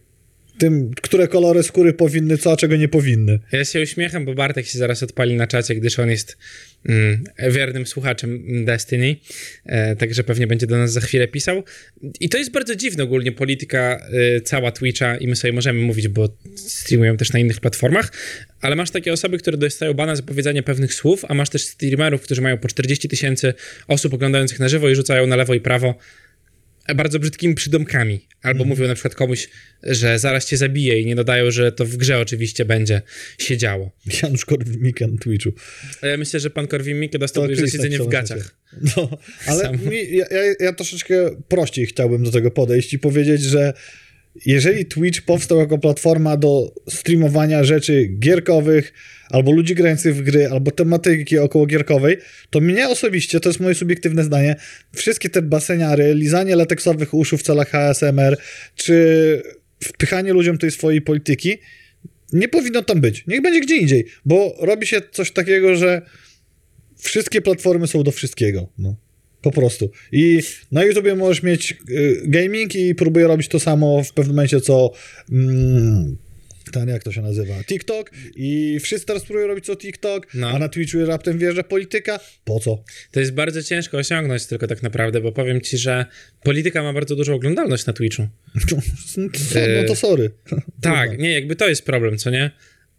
[0.61, 3.39] tym, które kolory skóry powinny co, a czego nie powinny.
[3.51, 6.37] Ja się uśmiecham, bo Bartek się zaraz odpali na czacie, gdyż on jest
[6.85, 9.15] mm, wiernym słuchaczem Destiny,
[9.65, 11.63] e, także pewnie będzie do nas za chwilę pisał.
[12.19, 14.07] I to jest bardzo dziwne ogólnie polityka
[14.37, 18.11] e, cała Twitcha i my sobie możemy mówić, bo streamują też na innych platformach,
[18.61, 22.21] ale masz takie osoby, które dostają bana za powiedzenie pewnych słów, a masz też streamerów,
[22.21, 23.53] którzy mają po 40 tysięcy
[23.87, 25.95] osób oglądających na żywo i rzucają na lewo i prawo
[26.95, 28.27] bardzo brzydkimi przydomkami.
[28.41, 29.49] Albo mówią na przykład komuś,
[29.83, 33.01] że zaraz cię zabije i nie dodają, że to w grze oczywiście będzie
[33.37, 33.91] się działo.
[34.23, 35.51] Janusz Korwin-Mikke na Twitchu.
[36.01, 38.55] Ja myślę, że pan Korwin-Mikke dostał już za siedzenie w napisał na gaciach.
[38.97, 41.15] No, ale mi, ja, ja, ja troszeczkę
[41.47, 43.73] prościej chciałbym do tego podejść i powiedzieć, że
[44.45, 48.93] jeżeli Twitch powstał jako platforma do streamowania rzeczy gierkowych,
[49.29, 52.17] albo ludzi grających w gry, albo tematyki okołogierkowej,
[52.49, 54.55] to mnie osobiście, to jest moje subiektywne zdanie,
[54.93, 58.37] wszystkie te baseniary, lizanie lateksowych uszu w celach ASMR,
[58.75, 59.41] czy
[59.83, 61.57] wpychanie ludziom tej swojej polityki,
[62.33, 63.23] nie powinno tam być.
[63.27, 66.01] Niech będzie gdzie indziej, bo robi się coś takiego, że
[66.97, 68.69] wszystkie platformy są do wszystkiego.
[68.77, 68.95] No.
[69.41, 69.91] Po prostu.
[70.11, 70.39] I
[70.71, 74.91] na YouTubie możesz mieć y, gaming i próbuję robić to samo w pewnym momencie, co
[75.31, 76.17] mm,
[76.71, 80.49] ten, jak to się nazywa, TikTok i wszyscy teraz próbują robić co TikTok, No.
[80.49, 82.19] a na Twitchu raptem wjeżdża polityka.
[82.45, 82.83] Po co?
[83.11, 86.05] To jest bardzo ciężko osiągnąć tylko tak naprawdę, bo powiem ci, że
[86.43, 88.27] polityka ma bardzo dużą oglądalność na Twitchu.
[89.53, 90.31] Co, no to sorry.
[90.81, 92.51] Tak, nie, jakby to jest problem, co nie?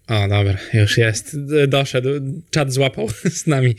[0.06, 1.36] O, dobra, już jest.
[1.68, 2.08] Doszedł.
[2.50, 3.08] Czat złapał
[3.42, 3.76] z nami.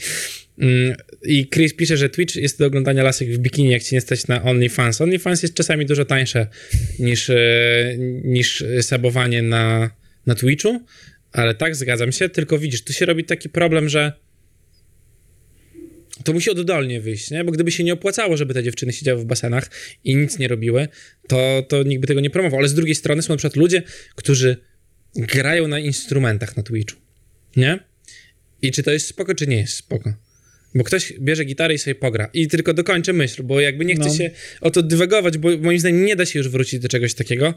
[0.60, 4.02] Mm, I Chris pisze, że Twitch jest do oglądania lasek w bikini, jak ci nie
[4.02, 5.02] stać na OnlyFans.
[5.02, 6.48] OnlyFans jest czasami dużo tańsze
[7.00, 7.36] niż, e,
[8.24, 9.90] niż sabowanie na,
[10.26, 10.86] na Twitchu,
[11.32, 14.14] ale tak, zgadzam się, tylko widzisz, tu się robi taki problem, że
[16.24, 17.44] to musi oddolnie wyjść, nie?
[17.44, 19.70] Bo gdyby się nie opłacało, żeby te dziewczyny siedziały w basenach
[20.04, 20.88] i nic nie robiły,
[21.28, 22.60] to, to nikt by tego nie promował.
[22.60, 23.82] Ale z drugiej strony są na przykład ludzie,
[24.16, 24.58] którzy
[25.16, 27.00] grają na instrumentach na Twitchu,
[27.56, 27.80] nie?
[28.62, 30.14] I czy to jest spoko, czy nie jest spoko?
[30.76, 32.30] Bo ktoś bierze gitarę i sobie pogra.
[32.34, 34.16] I tylko dokończę myśl, bo jakby nie chcę No.
[34.16, 37.54] się o to dywagować, bo moim zdaniem nie da się już wrócić do czegoś takiego.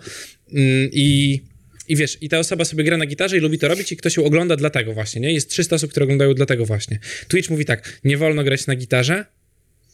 [0.52, 1.40] Mm, I,
[1.88, 4.16] I wiesz, i ta osoba sobie gra na gitarze i lubi to robić i ktoś
[4.16, 5.32] ją ogląda dlatego właśnie, nie?
[5.32, 6.98] Jest 300 osób, które oglądają dlatego właśnie.
[7.28, 9.24] Twitch mówi tak, nie wolno grać na gitarze,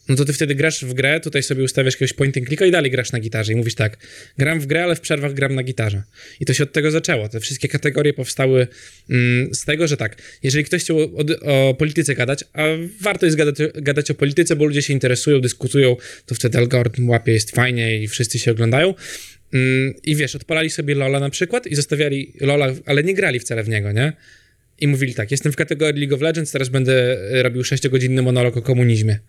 [0.09, 2.71] no to ty wtedy grasz w grę, tutaj sobie ustawiasz jakiegoś point and clicka i
[2.71, 3.97] dalej grasz na gitarze i mówisz tak,
[4.37, 6.03] gram w grę, ale w przerwach gram na gitarze.
[6.39, 7.29] I to się od tego zaczęło.
[7.29, 8.67] Te wszystkie kategorie powstały
[9.09, 11.09] mm, z tego, że tak, jeżeli ktoś chciał o,
[11.41, 12.63] o polityce gadać, a
[13.01, 15.95] warto jest gadać, gadać o polityce, bo ludzie się interesują, dyskutują,
[16.25, 18.93] to wtedy algorytm łapie, jest fajnie i wszyscy się oglądają.
[19.53, 23.63] Mm, I wiesz, odpalali sobie Lola na przykład i zostawiali Lola, ale nie grali wcale
[23.63, 24.13] w niego, nie?
[24.79, 28.57] I mówili tak, jestem w kategorii League of Legends, teraz będę e, robił 6-godzinny monolog
[28.57, 29.19] o komunizmie.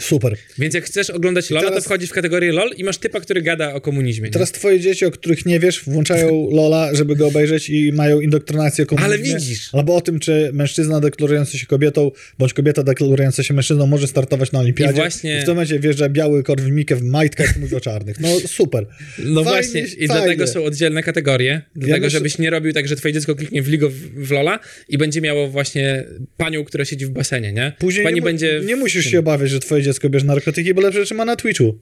[0.00, 0.36] Super.
[0.58, 3.42] Więc jak chcesz oglądać LoL, teraz- to wchodzisz w kategorię LoL i masz typa, który
[3.42, 4.24] gada o komunizmie.
[4.24, 4.30] Nie?
[4.32, 8.86] Teraz twoje dzieci, o których nie wiesz, włączają Lola, żeby go obejrzeć i mają indoktrynację
[8.86, 9.14] komunizmie.
[9.14, 9.68] Ale widzisz.
[9.72, 14.52] Albo o tym, czy mężczyzna deklarujący się kobietą, bądź kobieta deklarująca się mężczyzną może startować
[14.52, 14.92] na olimpiadzie.
[14.92, 18.20] I właśnie- w tym momencie wjeżdża biały korwin-mikke w majtkach i mówi o czarnych.
[18.20, 18.86] No super.
[19.18, 20.06] No Fajnie, właśnie, i fajnie.
[20.08, 21.62] dlatego są oddzielne kategorie.
[21.76, 24.58] Dlatego, myślę- żebyś nie robił tak, że twoje dziecko kliknie w League of w LoLa
[24.88, 26.04] i będzie miało właśnie
[26.36, 27.72] panią, która siedzi w basenie, nie?
[27.78, 28.60] Później Pani nie, będzie...
[28.64, 31.74] nie musisz się obawiać, że twoje dziecko bierze narkotyki, bo lepsze rzeczy ma na Twitchu.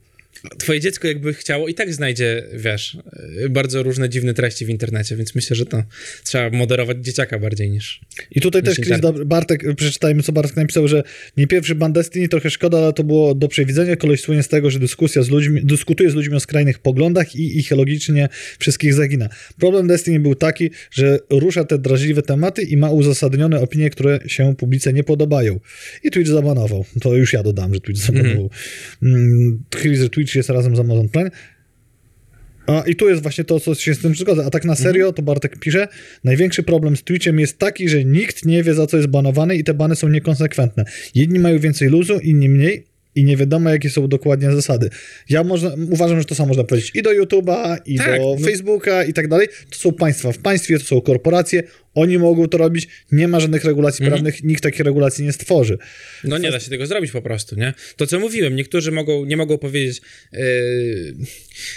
[0.57, 2.97] Twoje dziecko jakby chciało i tak znajdzie, wiesz,
[3.45, 5.83] y, bardzo różne dziwne treści w internecie, więc myślę, że to
[6.23, 8.01] trzeba moderować dzieciaka bardziej niż...
[8.31, 11.03] I tutaj też Myślę, Chris dobry, Bartek, przeczytajmy co Bartek napisał, że
[11.37, 13.95] nie pierwszy ban Destiny, trochę szkoda, ale to było do przewidzenia.
[13.95, 17.59] Koleś słynie z tego, że dyskusja z ludźmi, dyskutuje z ludźmi o skrajnych poglądach i
[17.59, 18.29] ich logicznie
[18.59, 19.29] wszystkich zagina.
[19.59, 24.55] Problem Destiny był taki, że rusza te drażliwe tematy i ma uzasadnione opinie, które się
[24.55, 25.59] publice nie podobają.
[26.03, 26.85] I Twitch zabanował.
[27.01, 28.49] To już ja dodam, że Twitch zabanował.
[29.03, 29.63] Mm.
[29.81, 31.31] Chris, że Twitch jest razem z Amazon Prime.
[32.67, 34.45] A i tu jest właśnie to, co się z tym zgodzę.
[34.45, 35.87] A tak na serio, to Bartek pisze,
[36.23, 39.63] największy problem z Twitchem jest taki, że nikt nie wie, za co jest banowany i
[39.63, 40.85] te bany są niekonsekwentne.
[41.15, 42.83] Jedni mają więcej luzu, inni mniej
[43.15, 44.89] i nie wiadomo, jakie są dokładnie zasady.
[45.29, 48.37] Ja można, uważam, że to samo można powiedzieć i do YouTube'a, i Tak, do.
[48.37, 49.47] Facebooka i tak dalej.
[49.69, 51.63] To są państwa w państwie, to są korporacje,
[51.95, 54.23] oni mogą to robić, nie ma żadnych regulacji Mhm.
[54.23, 55.77] prawnych, nikt takich regulacji nie stworzy.
[56.23, 57.73] No nie da się tego zrobić po prostu, nie?
[57.95, 60.01] To, co mówiłem, niektórzy mogą, nie mogą powiedzieć,
[60.33, 60.39] yy,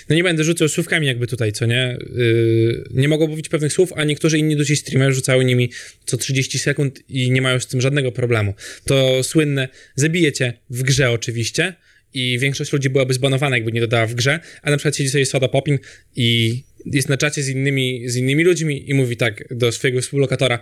[0.08, 1.98] no nie będę rzucał słówkami jakby tutaj, co nie?
[2.16, 5.70] Yy, nie mogą mówić pewnych słów, a niektórzy inni duzi streamerzy rzucały nimi
[6.06, 8.54] co 30 sekund i nie mają z tym żadnego problemu.
[8.84, 11.74] To słynne, zabijecie w grze oczywiście
[12.14, 15.26] i większość ludzi byłaby zbanowana, jakby nie dodała w grze, a na przykład siedzi sobie
[15.26, 15.78] Soda Popin
[16.16, 16.62] i
[16.92, 20.58] jest na czacie z innymi, z innymi ludźmi i mówi tak do swojego współlokatora,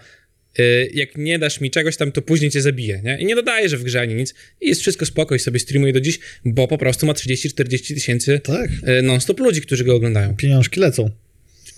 [0.59, 3.18] y, jak nie dasz mi czegoś tam, to później cię zabiję, nie?
[3.20, 4.35] I nie dodaje, że w grze ani nic.
[4.61, 8.41] I jest wszystko spoko i sobie streamuje do dziś, bo po prostu ma 30-40 tysięcy
[8.41, 10.37] Tak, y, non-stop ludzi, którzy go oglądają.
[10.37, 11.11] pieniążki lecą.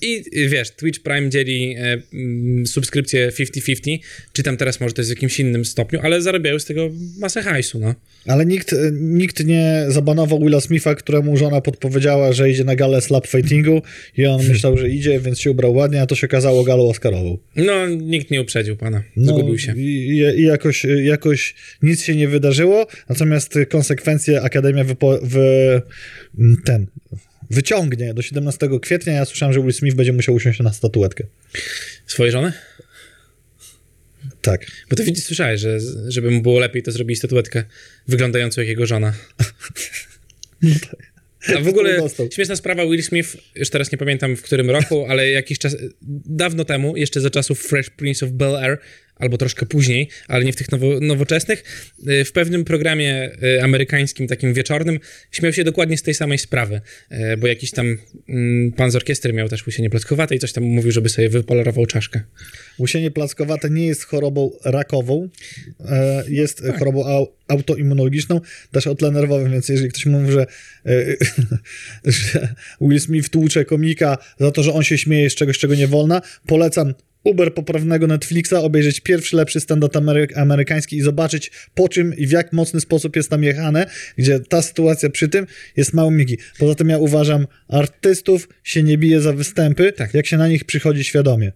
[0.05, 3.99] I y, wiesz, Twitch Prime dzieli e, mm, subskrypcję 50-50,
[4.33, 7.43] czy tam teraz może to jest w jakimś innym stopniu, ale zarabiają z tego masę
[7.43, 7.95] hajsu, no.
[8.27, 13.01] Ale nikt, e, nikt nie zabanował Willa Smitha, któremu żona podpowiedziała, że idzie na galę
[13.01, 13.83] slap fightingu
[14.17, 17.39] i on myślał, że idzie, więc się ubrał ładnie, a to się okazało galą Oscarową.
[17.57, 19.75] No, nikt nie uprzedził pana, No, zgubił się.
[19.77, 25.83] I, i jakoś, jakoś nic się nie wydarzyło, natomiast konsekwencje Akademia wypo, wy,
[26.65, 26.87] ten,
[27.55, 29.13] wyciągnie do 17 kwietnia.
[29.13, 31.25] Ja słyszałem, że Will Smith będzie musiał usiąść na statuetkę.
[32.07, 32.53] Swoje żony?
[34.41, 34.67] Tak.
[34.91, 35.79] Bo to widzisz, słyszałeś, że
[36.09, 37.65] żeby mu było lepiej, to zrobili statuetkę
[38.09, 39.13] wyglądającą jak jego żona.
[41.57, 41.99] A w ogóle
[42.35, 45.77] śmieszna sprawa, Will Smith, już teraz nie pamiętam w którym roku, ale jakiś czas,
[46.27, 48.77] dawno temu, jeszcze za czasów Fresh Prince of Bel-Air,
[49.25, 51.65] albo troszkę później, ale nie w tych nowo, nowoczesnych,
[52.09, 55.01] y, w pewnym programie y, amerykańskim, takim wieczornym,
[55.31, 56.81] śmiał się dokładnie z tej samej sprawy,
[57.13, 57.99] y, bo jakiś tam
[58.29, 61.87] mm, pan z orkiestry miał też łysienie plackowate i coś tam mówił, żeby sobie wypolerował
[61.87, 62.21] czaszkę.
[62.79, 65.29] Łysienie plackowate nie jest chorobą rakową,
[65.85, 68.41] e, jest chorobą au, autoimmunologiczną,
[68.73, 70.47] też o tle nerwowym, więc jeżeli ktoś mówi, że,
[70.87, 71.17] e,
[72.13, 75.87] że Will Smith tłucze komika za to, że on się śmieje z czegoś, czego nie
[75.87, 76.95] wolno, polecam
[77.25, 82.31] Uber poprawnego Netflixa, obejrzeć pierwszy lepszy stand-up amery- amerykański i zobaczyć po czym i w
[82.31, 83.87] jak mocny sposób jest tam jechane,
[84.19, 85.47] gdzie ta sytuacja przy tym
[85.77, 86.39] jest mało migi.
[86.59, 90.15] Poza tym ja uważam, artystów się nie bije za występy, Tak.
[90.15, 91.53] jak się na nich przychodzi świadomie.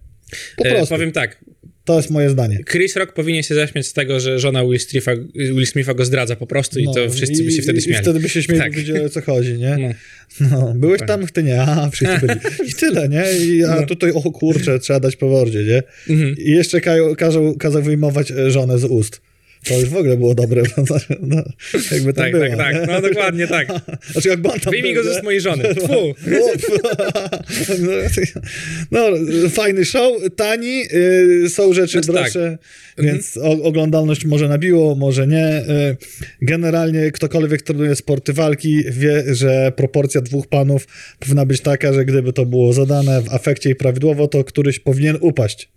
[0.57, 0.95] Po E, prostu.
[0.95, 1.43] powiem tak,
[1.89, 2.59] To jest moje zdanie.
[2.71, 6.35] Chris Rock powinien się zaśmiać z tego, że żona Will Smitha, Will Smitha go zdradza
[6.35, 8.01] po prostu i No, to wszyscy by się i- wtedy I śmiali.
[8.03, 8.75] wtedy by się śmieli, Tak.
[8.75, 9.77] wiedzieli o co chodzi, nie?
[9.77, 10.47] No.
[10.51, 12.39] No, byłeś tam, ty nie, a wszyscy byli.
[12.69, 13.23] I tyle, nie?
[13.45, 13.85] I, a No.
[13.87, 15.83] tutaj, o kurczę, trzeba dać po mordzie, nie?
[16.15, 16.35] Mhm.
[16.37, 19.21] I jeszcze kazał, kazał, kazał wyjmować e, żonę z ust.
[19.63, 20.63] To już w ogóle było dobre,
[21.21, 21.43] no,
[21.91, 22.93] jakby tam Tak, było, tak, tak, nie?
[22.93, 23.67] no dokładnie tak.
[24.11, 25.63] Znaczy jakby on tam Wyjmij go ze swojej żony.
[25.75, 26.15] Tfu.
[28.91, 28.99] No,
[29.49, 32.15] fajny show, tani, y, są rzeczy Znaczy tak.
[32.15, 32.57] droższe,
[32.97, 35.57] więc o, oglądalność może nabiło, może nie.
[35.57, 35.97] Y,
[36.41, 40.87] generalnie ktokolwiek trenuje sporty walki wie, że proporcja dwóch panów
[41.19, 45.17] powinna być taka, że gdyby to było zadane w afekcie i prawidłowo, to któryś powinien
[45.21, 45.69] upaść.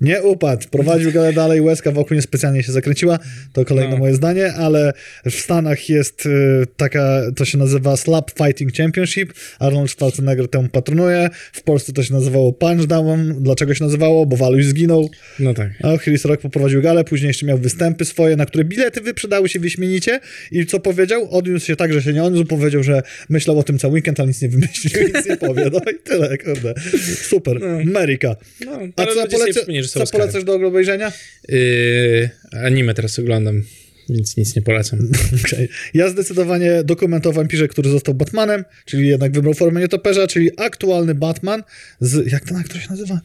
[0.00, 3.18] Nie upadł, prowadził galę dalej, łezka wokół niespecjalnie się zakręciła,
[3.52, 3.96] to kolejne No.
[3.96, 4.92] moje zdanie, ale
[5.26, 6.30] w Stanach jest y,
[6.76, 12.14] taka, to się nazywa Slap Fighting Championship, Arnold Schwarzenegger temu patronuje, w Polsce to się
[12.14, 15.70] nazywało Punchdown, dlaczego się nazywało, bo Waluś zginął, No tak.
[15.82, 19.60] a Chris Rock poprowadził galę, później jeszcze miał występy swoje, na które bilety wyprzedały się
[19.60, 20.20] wyśmienicie.
[20.52, 21.28] I co powiedział?
[21.30, 24.28] Odniósł się tak, że się nie odniósł, powiedział, że myślał o tym cały weekend, ale
[24.28, 26.74] nic nie wymyślił, nic nie powie, no i tyle, kurde.
[27.22, 28.36] Super, Ameryka.
[28.66, 30.22] No, A ale co, przypomnieli, że są co Oscary.
[30.22, 31.12] polecasz do obejrzenia?
[31.48, 32.30] Yy,
[32.64, 33.62] anime teraz oglądam,
[34.08, 35.10] więc nic nie polecam.
[35.44, 35.68] Okej.
[35.94, 41.14] Ja zdecydowanie dokument o wampirze, który został Batmanem, czyli jednak wybrał formę nietoperza, czyli aktualny
[41.14, 41.62] Batman
[42.00, 42.32] z...
[42.32, 43.20] Jak ten aktor się nazywa?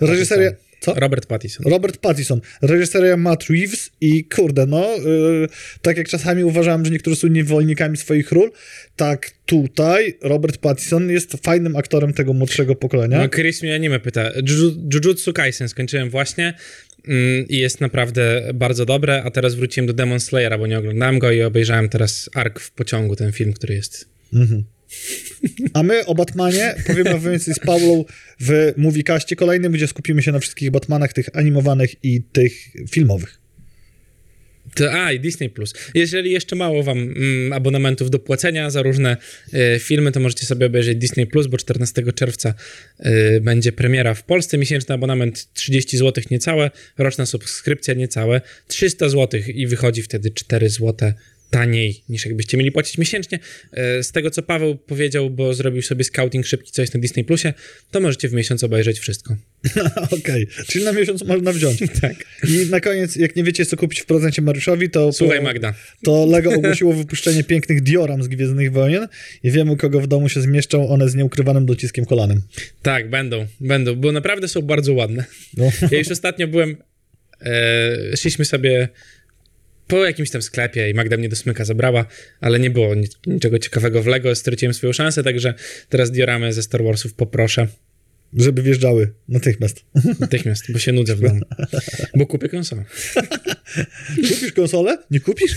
[0.00, 0.50] Reżyseria...
[0.82, 0.94] Co?
[0.94, 1.66] Robert Pattinson.
[1.72, 5.46] Robert Pattinson, reżyseria Matt Reeves i kurde, no, yy,
[5.82, 8.50] tak jak czasami uważałem, że niektórzy są niewolnikami swoich ról,
[8.96, 13.18] tak tutaj Robert Pattinson jest fajnym aktorem tego młodszego pokolenia.
[13.18, 14.30] No, Chris mnie anime pyta.
[14.30, 16.54] Juju- Jujutsu Kaisen skończyłem właśnie
[17.08, 21.18] mm, i jest naprawdę bardzo dobre, a teraz wróciłem do Demon Slayera, bo nie oglądałem
[21.18, 24.08] go i obejrzałem teraz Ark w pociągu, ten film, który jest.
[25.74, 28.04] A my o Batmanie powiemy więcej z Paulą
[28.40, 32.52] w Moviekaście kolejnym, gdzie skupimy się na wszystkich Batmanach, tych animowanych i tych
[32.90, 33.42] filmowych.
[34.74, 35.74] To, a, i Disney Plus.
[35.94, 39.16] Jeżeli jeszcze mało wam mm, abonamentów do płacenia za różne
[39.52, 42.54] e, filmy, to możecie sobie obejrzeć Disney Plus, bo 14 czerwca
[42.98, 44.58] e, będzie premiera w Polsce.
[44.58, 51.12] Miesięczny abonament 30 zł niecałe, roczna subskrypcja niecałe 300 zł i wychodzi wtedy 4 zł
[51.52, 53.38] taniej niż jakbyście mieli płacić miesięcznie.
[53.72, 57.24] E, Z tego, co Paweł powiedział, bo zrobił sobie scouting szybki, co jest na Disney
[57.24, 57.52] Plusie,
[57.90, 59.36] to możecie w miesiąc obejrzeć wszystko.
[60.20, 61.78] Okej, czyli na miesiąc można wziąć.
[62.00, 62.14] Tak.
[62.48, 65.12] I na koniec, jak nie wiecie, co kupić w prezencie Mariuszowi, to...
[65.12, 65.74] Słuchaj, po- Magda.
[66.04, 69.08] To Lego ogłosiło wypuszczenie pięknych dioram z Gwiezdnych Wojen
[69.42, 72.42] i wiemy, kogo w domu się zmieszczą one z nieukrywanym dociskiem kolanem.
[72.82, 75.24] Tak, będą, będą, bo naprawdę są bardzo ładne.
[75.56, 75.72] No.
[75.90, 76.76] Ja już ostatnio byłem,
[77.40, 78.88] e, szliśmy sobie
[79.92, 82.06] po jakimś tam sklepie i Magda mnie do smyka zabrała,
[82.40, 85.54] ale nie było nic, niczego ciekawego w Lego, straciłem swoją szansę, także
[85.88, 87.66] teraz dioramę ze Star Warsów poproszę
[88.36, 89.84] Żeby wjeżdżały natychmiast.
[90.20, 91.40] natychmiast, bo się nudzę w domu,
[92.18, 92.84] bo kupię konsolę.
[94.28, 94.98] Kupisz konsolę?
[95.10, 95.56] Nie kupisz?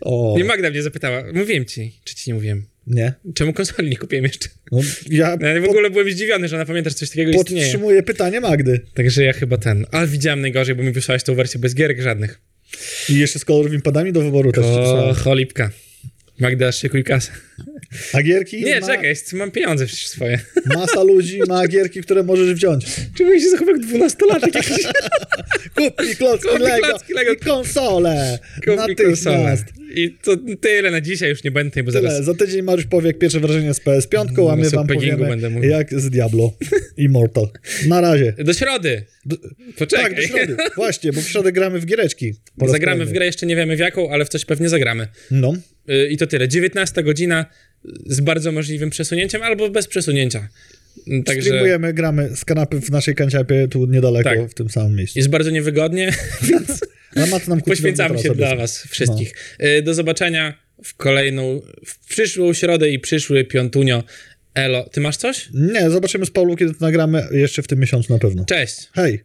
[0.00, 3.12] O, I Magda mnie zapytała, mówiłem ci, czy ci nie mówiłem, nie.
[3.34, 4.48] czemu konsoli nie kupiłem jeszcze?
[4.72, 4.80] No,
[5.10, 7.62] ja Ja w ogóle byłem zdziwiony, że ona pamięta, że coś takiego istnieje.
[7.62, 8.80] podtrzymuję pytanie Magdy.
[8.94, 12.40] Także ja chyba ten, ale widziałem najgorzej, bo mi wysłałeś tą wersję bez gierek żadnych.
[13.08, 14.64] I jeszcze z kolorowymi padami do wyboru też.
[14.64, 15.14] ci O, wysłałem.
[15.14, 15.70] cholipka.
[16.40, 17.32] Magda, szykuj kasę.
[18.12, 18.64] A gierki?
[18.64, 20.40] Nie, ma, czekaj, mam pieniądze przecież swoje.
[20.74, 22.86] Masa ludzi ma gierki, które możesz wziąć.
[23.18, 24.84] Czemu się zachował jak dwunastolatek jakiś?
[25.76, 27.32] Kup mi klocki Kup mi Lego, klocki Lego.
[27.32, 28.38] i konsolę.
[28.54, 29.38] Kup mi konsolę.
[29.38, 29.64] Natychmiast.
[29.94, 32.10] I to tyle na dzisiaj, już nie będę tutaj, bo Tyle.
[32.10, 32.24] zaraz...
[32.24, 35.68] Za tydzień Mariusz powie jak pierwsze wrażenie z PS5, a No, my sobie wam powiemy
[35.68, 36.52] jak z Diablo
[36.96, 37.48] Immortal.
[37.86, 38.34] Na razie.
[38.38, 39.04] Do środy!
[39.78, 40.04] Poczekaj.
[40.04, 40.56] Tak, do środy.
[40.76, 42.34] Właśnie, bo w środę gramy w giereczki.
[42.66, 45.08] Zagramy w grę, jeszcze nie wiemy w jaką, ale w coś pewnie zagramy.
[45.30, 45.54] No.
[45.90, 46.48] Y, I to tyle.
[46.48, 47.46] 19 godzina
[48.06, 50.48] z bardzo możliwym przesunięciem albo bez przesunięcia.
[51.08, 54.50] Y, Także Streamujemy, gramy z kanapy w naszej kanciapie tu niedaleko, Tak.
[54.50, 55.18] w tym samym miejscu.
[55.18, 56.12] jest bardzo niewygodnie,
[56.50, 56.80] więc
[57.48, 59.56] nam poświęcamy się dla was wszystkich.
[59.78, 64.04] Y, Do zobaczenia w kolejną, w przyszłą środę i przyszły piątunio.
[64.54, 65.48] Elo, ty masz coś?
[65.54, 68.44] Nie, zobaczymy z Paulu, kiedy to nagramy jeszcze w tym miesiącu na pewno.
[68.44, 68.88] Cześć!
[68.92, 69.20] Hej!